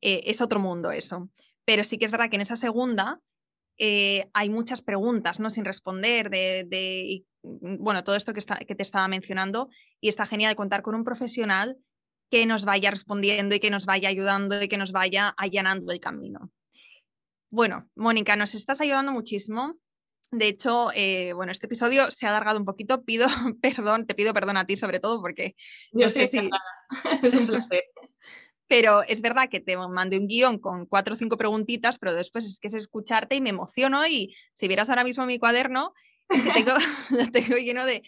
[0.00, 1.30] es otro mundo eso.
[1.64, 3.20] Pero sí que es verdad que en esa segunda
[3.78, 5.50] hay muchas preguntas ¿no?
[5.50, 9.68] sin responder de, de, mm, bueno, todo esto que, está, que te estaba mencionando
[10.00, 11.78] y está genial contar con un profesional
[12.30, 16.00] que nos vaya respondiendo y que nos vaya ayudando y que nos vaya allanando el
[16.00, 16.50] camino.
[17.50, 19.78] Bueno, Mónica, nos estás ayudando muchísimo.
[20.30, 23.02] De hecho, eh, bueno, este episodio se ha alargado un poquito.
[23.02, 23.26] Pido
[23.62, 25.54] perdón, te pido perdón a ti sobre todo porque
[25.92, 26.50] no sé si...
[27.22, 27.84] es un placer.
[28.70, 32.44] Pero es verdad que te mandé un guion con cuatro o cinco preguntitas, pero después
[32.44, 35.94] es que es escucharte y me emociono y si vieras ahora mismo mi cuaderno,
[36.28, 36.72] tengo,
[37.10, 38.02] lo tengo lleno de,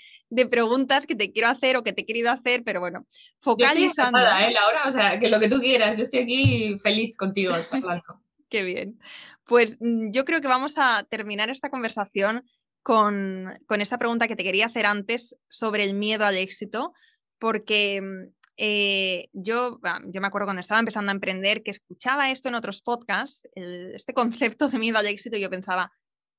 [0.50, 3.06] preguntas que te quiero hacer o que te he querido hacer, pero bueno,
[3.38, 4.18] focalizando.
[4.18, 4.82] Yo estoy ¿eh, Laura?
[4.86, 8.20] O sea, que lo que tú quieras, yo estoy aquí feliz contigo charlando.
[8.50, 8.98] Qué bien.
[9.44, 12.44] Pues mm, yo creo que vamos a terminar esta conversación
[12.82, 16.92] con, con, esta pregunta que te quería hacer antes sobre el miedo al éxito,
[17.38, 22.48] porque mm, eh, yo, yo me acuerdo cuando estaba empezando a emprender que escuchaba esto
[22.48, 25.92] en otros podcasts, este concepto de miedo al éxito, y yo pensaba,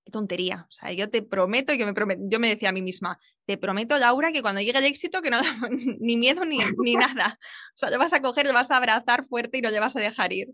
[0.03, 0.65] qué tontería.
[0.69, 3.97] O sea, yo te prometo, yo me, yo me decía a mí misma, te prometo,
[3.97, 5.37] Laura, que cuando llegue el éxito, que no
[5.99, 7.37] ni miedo ni, ni nada.
[7.39, 9.95] O sea, lo vas a coger, lo vas a abrazar fuerte y lo le vas
[9.95, 10.49] a dejar ir.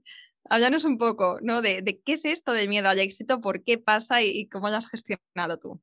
[0.49, 1.61] Háblanos un poco, ¿no?
[1.61, 4.75] De, de qué es esto del miedo al éxito, por qué pasa y, cómo lo
[4.75, 5.81] has gestionado tú.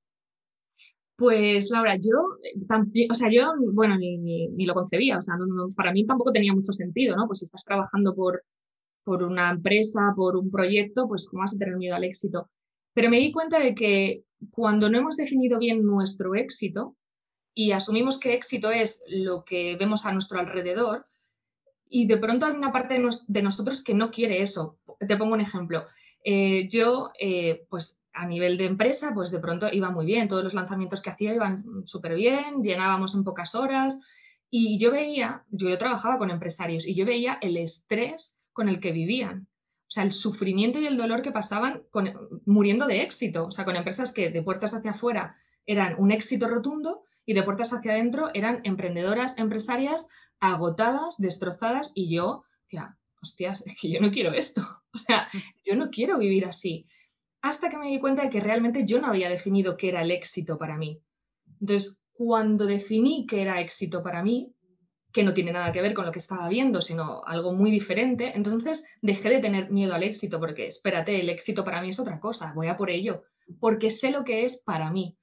[1.17, 5.37] Pues Laura, yo también, o sea, yo, bueno, ni, ni, lo concebía, o sea,
[5.77, 7.29] para mí tampoco tenía mucho sentido, ¿no?
[7.29, 8.43] Pues si estás trabajando por,
[9.05, 12.51] por una empresa, por un proyecto, pues ¿cómo vas a tener miedo al éxito?
[12.95, 16.97] Pero me di cuenta de que cuando no hemos definido bien nuestro éxito
[17.53, 21.07] y asumimos que éxito es lo que vemos a nuestro alrededor,
[21.89, 24.79] y de pronto hay una parte de, nosotros que no quiere eso.
[24.99, 25.87] Te pongo un ejemplo.
[26.25, 30.43] Eh, yo, eh, pues a nivel de empresa, pues de pronto iba muy bien, todos
[30.43, 34.01] los lanzamientos que hacía iban súper bien, llenábamos en pocas horas
[34.51, 38.81] y yo veía, yo, yo trabajaba con empresarios y yo veía el estrés con el
[38.81, 39.47] que vivían.
[39.95, 42.13] Sea, el sufrimiento y el dolor que pasaban con,
[42.47, 43.47] muriendo de éxito.
[43.47, 45.37] O sea, con empresas que de puertas hacia afuera
[45.67, 50.09] eran un éxito rotundo y de puertas hacia adentro eran emprendedoras, empresarias
[50.41, 54.63] agotadas, destrozadas y yo decía, hostias, es que yo no quiero esto.
[54.95, 55.27] O sea,
[55.65, 56.87] yo no quiero vivir así.
[57.43, 60.13] Hasta que me di cuenta de que realmente yo no había definido qué era el
[60.13, 61.01] éxito para mí.
[61.61, 64.55] Entonces, cuando definí que era éxito para mí,
[65.15, 68.33] que no tiene nada que ver con lo que estaba viendo, sino algo muy diferente,
[68.35, 72.19] entonces dejé de tener miedo al éxito, porque espérate, el éxito para mí es otra
[72.19, 73.23] cosa, voy a por ello,
[73.61, 75.17] porque sé lo que es para mí.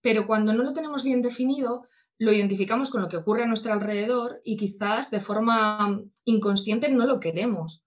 [0.00, 1.86] Pero cuando no lo tenemos bien definido,
[2.18, 7.06] lo identificamos con lo que ocurre a nuestro alrededor y quizás de forma inconsciente no
[7.06, 7.84] lo queremos.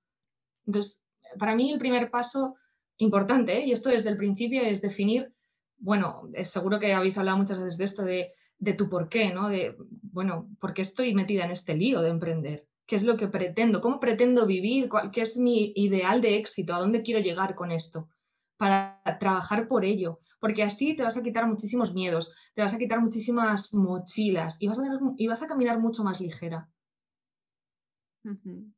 [0.65, 2.55] Entonces, para mí el primer paso
[2.99, 3.65] importante, ¿eh?
[3.65, 5.33] y esto desde el principio, es definir,
[5.77, 9.49] bueno, seguro que habéis hablado muchas veces de esto, de de tu por qué, ¿no?
[9.49, 12.67] De, bueno, ¿por qué estoy metida en este lío de emprender?
[12.85, 13.81] ¿Qué es lo que pretendo?
[13.81, 14.89] ¿Cómo pretendo vivir?
[15.11, 16.73] ¿Qué es mi ideal de éxito?
[16.73, 18.09] ¿A dónde quiero llegar con esto?
[18.57, 20.19] Para trabajar por ello.
[20.39, 24.67] Porque así te vas a quitar muchísimos miedos, te vas a quitar muchísimas mochilas y
[24.67, 24.83] vas a,
[25.17, 26.69] y vas a caminar mucho más ligera.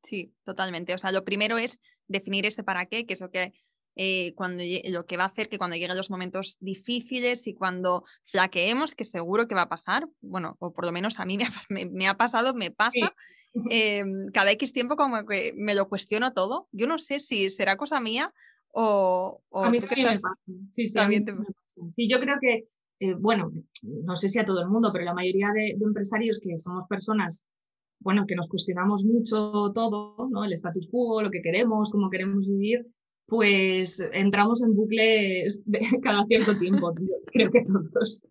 [0.03, 0.93] Sí, totalmente.
[0.93, 3.53] O sea, lo primero es definir ese para qué, que es lo que
[3.95, 8.03] eh, cuando, lo que va a hacer que cuando lleguen los momentos difíciles y cuando
[8.23, 11.45] flaqueemos, que seguro que va a pasar, bueno, o por lo menos a mí me
[11.45, 13.13] ha, me, ha pasado, me pasa,
[13.69, 16.67] em, cada X tiempo como que me lo cuestiono todo.
[16.71, 18.33] Yo no sé si será cosa mía
[18.73, 20.21] o, a mí que estás...
[20.71, 21.33] Sí, sí, también te...
[21.65, 22.67] sí, yo creo que,
[22.99, 23.51] eh, bueno,
[23.83, 26.87] no sé si a todo el mundo, pero la mayoría de, de empresarios que somos
[26.87, 27.49] personas
[28.03, 30.43] bueno, que nos cuestionamos mucho todo, ¿no?
[30.43, 32.87] El status quo, lo que queremos, cómo queremos vivir,
[33.31, 35.63] pues entramos en bucles
[36.03, 36.93] cada cierto tiempo,
[37.27, 38.27] creo que todos.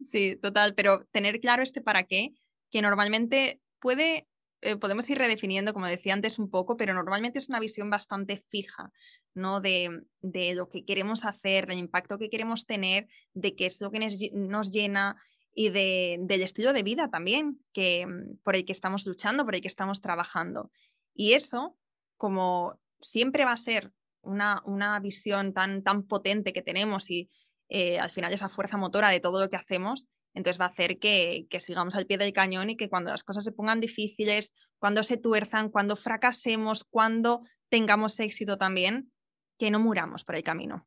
[0.00, 2.30] Sí, total, pero tener claro este para qué,
[2.70, 4.26] que normalmente puede,
[4.62, 8.42] eh, podemos ir redefiniendo, como decía antes un poco, pero normalmente es una visión bastante
[8.48, 8.90] fija,
[9.34, 9.60] ¿no?
[9.60, 13.90] De, de lo que queremos hacer, del impacto que queremos tener, de qué es lo
[13.90, 15.16] que nos llena
[15.52, 19.56] y de, del estilo de vida también, que, mm, por el que estamos luchando, por
[19.56, 20.70] el que estamos trabajando.
[21.12, 21.76] Y eso,
[22.16, 23.92] como siempre va a ser
[24.26, 27.30] una, visión tan, tan potente que tenemos y
[27.68, 30.98] eh, al final esa fuerza motora de todo lo que hacemos, entonces va a hacer
[30.98, 35.02] que, sigamos al pie del cañón y que cuando las cosas se pongan difíciles, cuando
[35.02, 39.10] se tuerzan, cuando fracasemos, cuando tengamos éxito también,
[39.58, 40.86] que no muramos por el camino.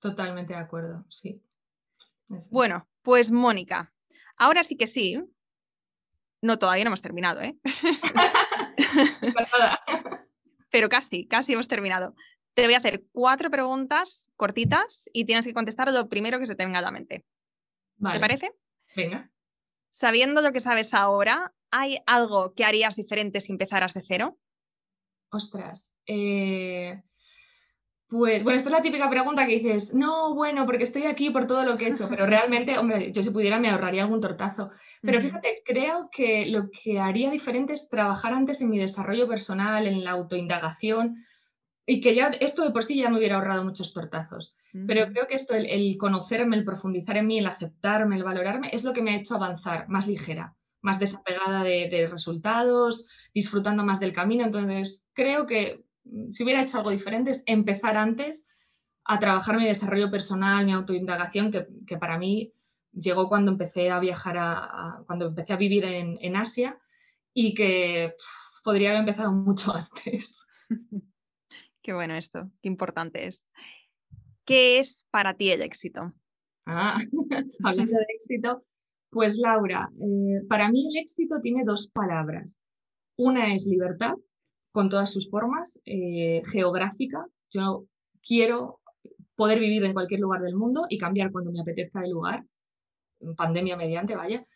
[0.00, 1.40] Totalmente de acuerdo, sí.
[2.50, 3.92] Bueno, pues Mónica,
[4.36, 5.22] ahora sí que sí.
[6.42, 7.56] No, todavía no hemos terminado, ¿eh?
[10.70, 12.16] Pero casi, casi hemos terminado.
[12.54, 16.54] Te voy a hacer cuatro preguntas cortitas y tienes que contestar lo primero que se
[16.54, 17.24] te venga a la mente.
[18.12, 18.52] ¿Te parece?
[18.96, 19.30] Venga.
[19.90, 24.38] Sabiendo lo que sabes ahora, ¿hay algo que harías diferente si empezaras de cero?
[25.30, 25.92] Ostras.
[26.06, 27.02] Eh,
[28.08, 31.48] pues, bueno, esta es la típica pregunta que dices, no, bueno, porque estoy aquí por
[31.48, 34.70] todo lo que he hecho, pero realmente, hombre, yo si pudiera me ahorraría algún tortazo.
[35.02, 39.88] Pero fíjate, creo que lo que haría diferente es trabajar antes en mi desarrollo personal,
[39.88, 41.24] en la autoindagación,
[41.86, 44.56] y que ya esto de por sí ya me hubiera ahorrado muchos tortazos.
[44.86, 48.82] Pero creo que esto, el, conocerme, el profundizar en mí, el aceptarme, el valorarme, es
[48.82, 54.12] lo que me ha hecho avanzar más ligera, más desapegada de, resultados, disfrutando más del
[54.12, 54.44] camino.
[54.44, 58.48] Entonces, creo que mm, si hubiera hecho algo diferente es empezar antes
[59.04, 62.52] a trabajar mi desarrollo personal, mi autoindagación, que, que para mí
[62.94, 66.78] llegó cuando empecé a viajar, a, cuando empecé a vivir en, Asia
[67.32, 68.14] y que
[68.62, 70.46] podría haber empezado mucho antes.
[71.84, 73.46] Qué bueno esto, qué importante es.
[74.46, 76.14] ¿Qué es para ti el éxito?
[76.64, 76.96] Ah,
[77.62, 78.64] hablando de éxito,
[79.10, 82.58] pues Laura, eh, para mí el éxito tiene dos palabras.
[83.16, 84.14] Una es libertad,
[84.72, 87.26] con todas sus formas, eh, geográfica.
[87.50, 87.84] Yo
[88.26, 88.80] quiero
[89.36, 92.46] poder vivir en cualquier lugar del mundo y cambiar cuando me apetezca de lugar,
[93.36, 94.46] pandemia mediante, vaya.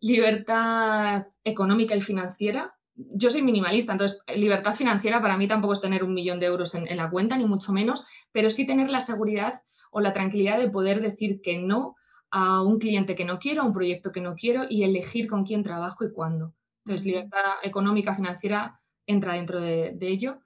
[0.00, 2.74] Libertad económica y financiera,
[3.12, 6.74] yo soy minimalista, entonces libertad financiera para mí tampoco es tener un millón de euros
[6.74, 9.54] en, la cuenta, ni mucho menos, pero sí tener la seguridad
[9.90, 11.96] o la tranquilidad de poder decir que no
[12.30, 15.44] a un cliente que no quiero, a un proyecto que no quiero y elegir con
[15.44, 16.54] quién trabajo y cuándo.
[16.84, 20.38] Entonces, libertad económica, financiera entra dentro de, ello.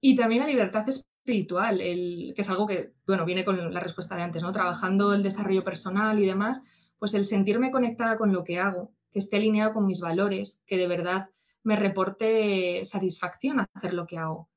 [0.00, 4.16] Y también la libertad espiritual, el, que es algo que, bueno, viene con la respuesta
[4.16, 4.50] de antes, ¿no?
[4.50, 6.64] Trabajando el desarrollo personal y demás,
[6.98, 10.76] pues el sentirme conectada con lo que hago, que esté alineado con mis valores, que
[10.76, 11.30] de verdad
[11.64, 14.48] me reporte satisfacción hacer lo que hago.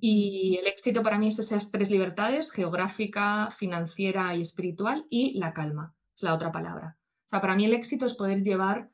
[0.00, 5.52] Y el éxito para mí es esas tres libertades, geográfica, financiera y espiritual, y la
[5.52, 6.98] calma, es la otra palabra.
[7.26, 8.90] O sea, para mí el éxito es poder llevar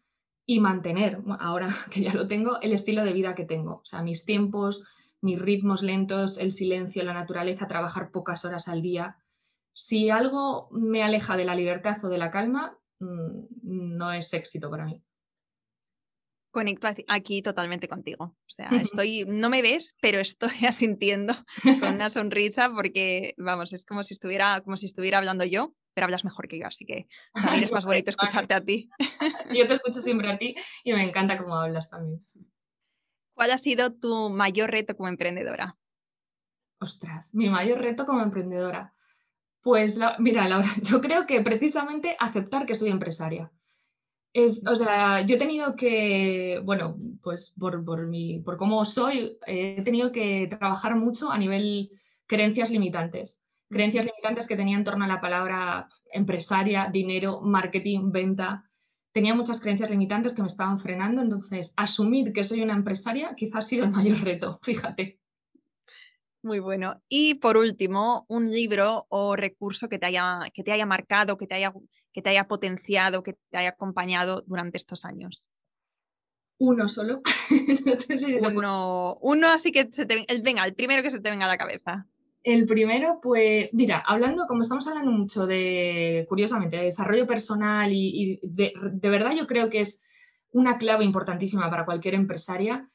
[0.47, 3.76] y mantener, ahora que ya lo tengo, el estilo de vida que tengo.
[3.76, 4.85] O sea, mis tiempos,
[5.22, 9.16] mis ritmos lentos, el silencio, la naturaleza, trabajar pocas horas al día.
[9.72, 14.70] Si algo me aleja de la libertad o de la calma, mm, no es éxito
[14.70, 15.03] para mí.
[16.55, 18.24] Conecto aquí totalmente contigo.
[18.24, 18.68] O sea,
[19.02, 21.34] estoy, no me ves, pero estoy asintiendo
[21.80, 25.74] con una sonrisa porque, vamos, es como si estuviera, como si estuviera hablando yo.
[25.94, 28.88] pero hablas mejor que yo, así que también es más bonito escucharte a ti.
[29.52, 32.24] Yo te escucho siempre a ti y me encanta cómo hablas también.
[33.34, 35.76] ¿Cuál ha sido tu mayor reto como emprendedora?
[36.78, 38.94] Ostras, mi mayor reto como emprendedora.
[39.61, 43.50] Pues mira, Laura, yo creo que precisamente aceptar que soy empresaria.
[44.35, 49.39] Es, o sea, yo he tenido que, bueno, pues por, por, mi, por cómo soy,
[49.47, 51.91] he tenido que trabajar mucho a nivel
[52.26, 53.45] creencias limitantes.
[53.70, 58.68] Creencias limitantes que tenía en torno a la palabra empresaria, dinero, marketing, venta.
[59.12, 63.64] Tenía muchas creencias limitantes que me estaban frenando, entonces asumir que soy una empresaria quizás
[63.64, 65.20] ha sido el mayor reto, fíjate.
[66.45, 67.01] Muy bueno.
[67.09, 71.47] Y por último, un libro o recurso que te haya, que te haya marcado, que
[71.47, 71.72] te haya,
[72.15, 75.47] que te haya potenciado, que te haya acompañado durante estos años.
[76.59, 77.21] Uno solo.
[78.41, 81.59] uno, uno, así que se te, venga, el primero que se te venga a la
[81.59, 82.07] cabeza.
[82.43, 88.39] El primero, pues, mira, hablando, como estamos hablando mucho de, curiosamente, de desarrollo personal y,
[88.43, 90.03] de, de verdad yo creo que es
[90.53, 92.89] una clave importantísima para cualquier empresaria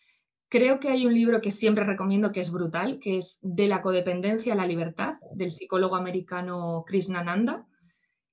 [0.50, 3.84] Creo que hay un libro que siempre recomiendo que es brutal, que es De la
[3.84, 7.68] codependencia a la libertad, del psicólogo americano Krishnananda.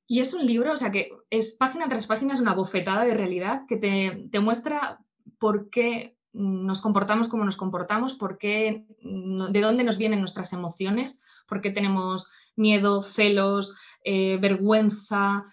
[0.06, 3.14] Y es un libro, o sea, que es página tras página, es una bofetada de
[3.14, 5.00] realidad que te, muestra
[5.38, 11.24] por qué nos comportamos como nos comportamos, por qué, de dónde nos vienen nuestras emociones,
[11.48, 15.44] por qué tenemos miedo, celos, eh, vergüenza.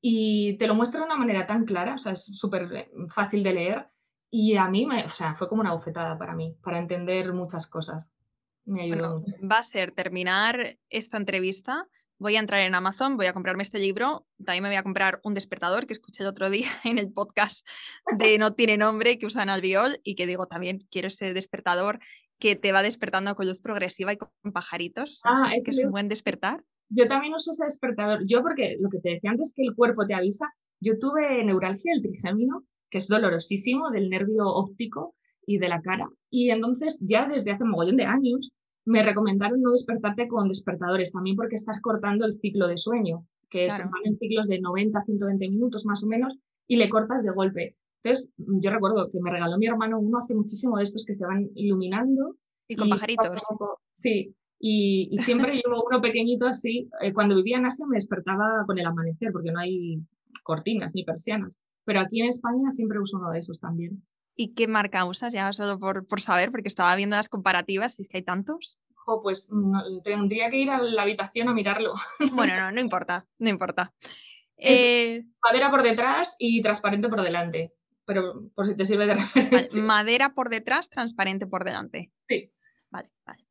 [0.00, 3.52] Y te lo muestra de una manera tan clara, o sea, es súper fácil de
[3.52, 3.92] leer
[4.34, 7.66] y a mí, me, o sea, fue como una bofetada para mí, para entender muchas
[7.66, 8.10] cosas.
[8.64, 9.34] Me ayudó mucho.
[9.46, 11.86] Va a ser terminar esta entrevista.
[12.22, 14.28] Voy a entrar en Amazon, voy a comprarme este libro.
[14.44, 17.66] También me voy a comprar un despertador que escuché el otro día en el podcast
[18.16, 21.98] de No tiene nombre que usan Albiol y que digo también quiero ese despertador
[22.38, 25.20] que te va despertando con luz progresiva y con pajaritos.
[25.24, 26.62] Ah, es que es un buen despertar.
[26.90, 28.20] Yo también uso ese despertador.
[28.24, 30.46] Yo porque lo que te decía antes que el cuerpo te avisa.
[30.80, 36.08] Yo tuve neuralgia, el trigémino, que es dolorosísimo del nervio óptico y de la cara.
[36.30, 38.52] Y entonces ya desde hace un mogollón de años
[38.84, 43.66] me recomendaron no despertarte con despertadores, también porque estás cortando el ciclo de sueño, que
[43.66, 47.22] es, van en ciclos de 90 a 120 minutos más o menos, y le cortas
[47.22, 47.76] de golpe.
[48.02, 51.24] Entonces, yo recuerdo que me regaló mi hermano uno hace muchísimo de estos que se
[51.24, 52.36] van iluminando.
[52.66, 53.28] Y con pajaritos.
[53.92, 56.88] Sí, y, siempre llevo uno pequeñito así.
[57.00, 60.00] Eh, cuando vivía en Asia me despertaba con el amanecer, porque no hay
[60.42, 61.58] cortinas ni persianas.
[61.84, 64.02] Pero aquí en España siempre uso uno de esos también.
[64.34, 65.32] ¿Y qué marca usas?
[65.32, 68.78] Ya solo por, por saber, porque estaba viendo las comparativas, y es que hay tantos.
[69.22, 69.50] pues
[70.04, 71.92] tendría que ir a la habitación a mirarlo.
[72.32, 73.92] Bueno, no, no importa, no importa.
[74.56, 77.72] Eh, madera por detrás y transparente por delante,
[78.04, 79.82] pero por si te sirve de referencia.
[79.82, 82.12] Madera por detrás, transparente por delante.
[82.28, 82.52] Sí.
[82.90, 83.44] Vale, vale.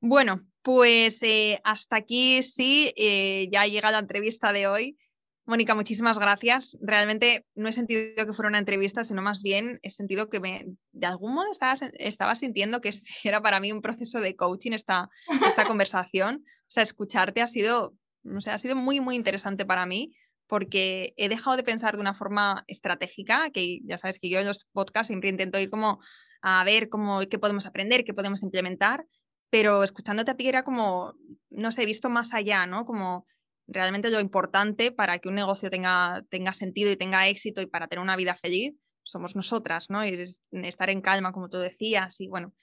[0.00, 4.98] Bueno, pues eh, hasta aquí sí, eh, ya llega la entrevista de hoy.
[5.46, 6.78] Mónica, muchísimas gracias.
[6.80, 10.66] Realmente no he sentido que fuera una entrevista, sino más bien he sentido que me,
[10.92, 12.90] de algún modo estaba, estaba sintiendo que
[13.24, 15.10] era para mí un proceso de coaching esta,
[15.46, 16.44] esta conversación.
[16.46, 20.14] O sea, escucharte ha sido, no sé, ha sido muy, muy interesante para mí
[20.46, 24.46] porque he dejado de pensar de una forma estratégica, que ya sabes que yo en
[24.46, 26.00] los podcasts siempre intento ir como
[26.42, 29.06] a ver cómo, qué podemos aprender, qué podemos implementar,
[29.50, 31.14] pero escuchándote a ti era como,
[31.50, 32.84] no sé, he visto más allá, ¿no?
[32.84, 33.26] Como
[33.66, 37.88] realmente lo importante para que un negocio tenga, tenga sentido y tenga éxito y para
[37.88, 40.04] tener una vida feliz somos nosotras, ¿no?
[40.04, 42.54] Y estar en calma, como tú decías, y bueno,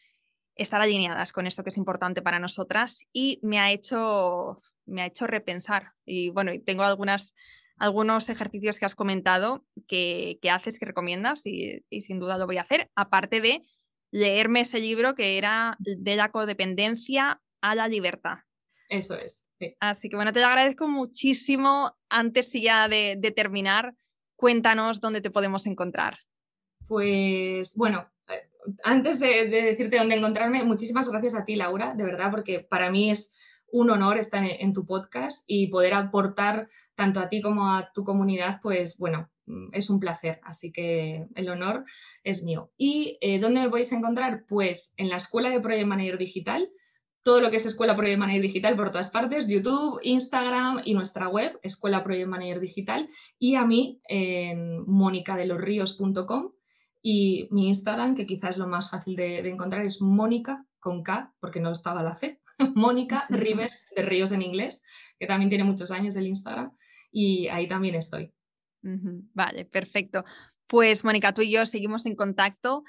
[0.55, 5.05] estar alineadas con esto que es importante para nosotras y me ha hecho, me ha
[5.05, 5.91] hecho repensar.
[6.05, 7.33] Y bueno, tengo algunas,
[7.77, 12.57] algunos ejercicios que has comentado que, haces, que recomiendas y, y, sin duda lo voy
[12.57, 13.61] a hacer, aparte de
[14.11, 18.39] leerme ese libro que era de la codependencia a la libertad.
[18.91, 19.73] Eso es, sí.
[19.79, 21.95] Así que bueno, te agradezco muchísimo.
[22.09, 23.95] Antes ya de, terminar,
[24.35, 26.19] cuéntanos dónde te podemos encontrar.
[26.89, 28.49] Pues bueno, eh,
[28.83, 33.09] antes de, decirte dónde encontrarme, muchísimas gracias a ti, Laura, de verdad, porque para mí
[33.09, 33.37] es
[33.71, 38.03] un honor estar en, tu podcast y poder aportar tanto a ti como a tu
[38.03, 41.85] comunidad, pues bueno, mm, es un placer, así que el honor
[42.25, 42.73] es mío.
[42.75, 44.43] ¿Y eh, dónde me podéis encontrar?
[44.49, 46.69] Pues en la Escuela de Project Manager Digital,
[47.23, 51.27] todo lo que es Escuela Project Manager Digital por todas partes, YouTube, Instagram y nuestra
[51.27, 56.51] web, Escuela Project Manager Digital, y a mí en monicadelosríos.com
[57.01, 61.33] y mi Instagram, que quizás es lo más fácil de, encontrar, es Mónica con K,
[61.39, 62.41] porque no estaba la C,
[62.75, 64.83] Mónica Rivers de Ríos en inglés,
[65.19, 66.71] que también tiene muchos años el Instagram,
[67.11, 68.33] y ahí también estoy.
[68.81, 70.25] Vale, perfecto.
[70.65, 72.83] Pues Mónica, tú y yo seguimos en contacto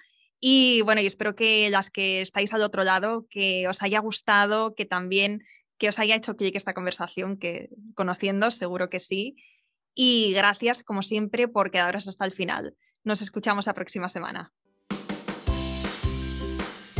[0.44, 4.84] y bueno, espero que las que estáis al otro lado, que os haya gustado, que
[4.84, 5.44] también
[5.78, 9.36] que os haya hecho clic esta conversación, que conociendo seguro que sí.
[9.94, 12.76] Y gracias, como siempre, por quedaros hasta el final.
[13.04, 14.52] Nos escuchamos la próxima semana.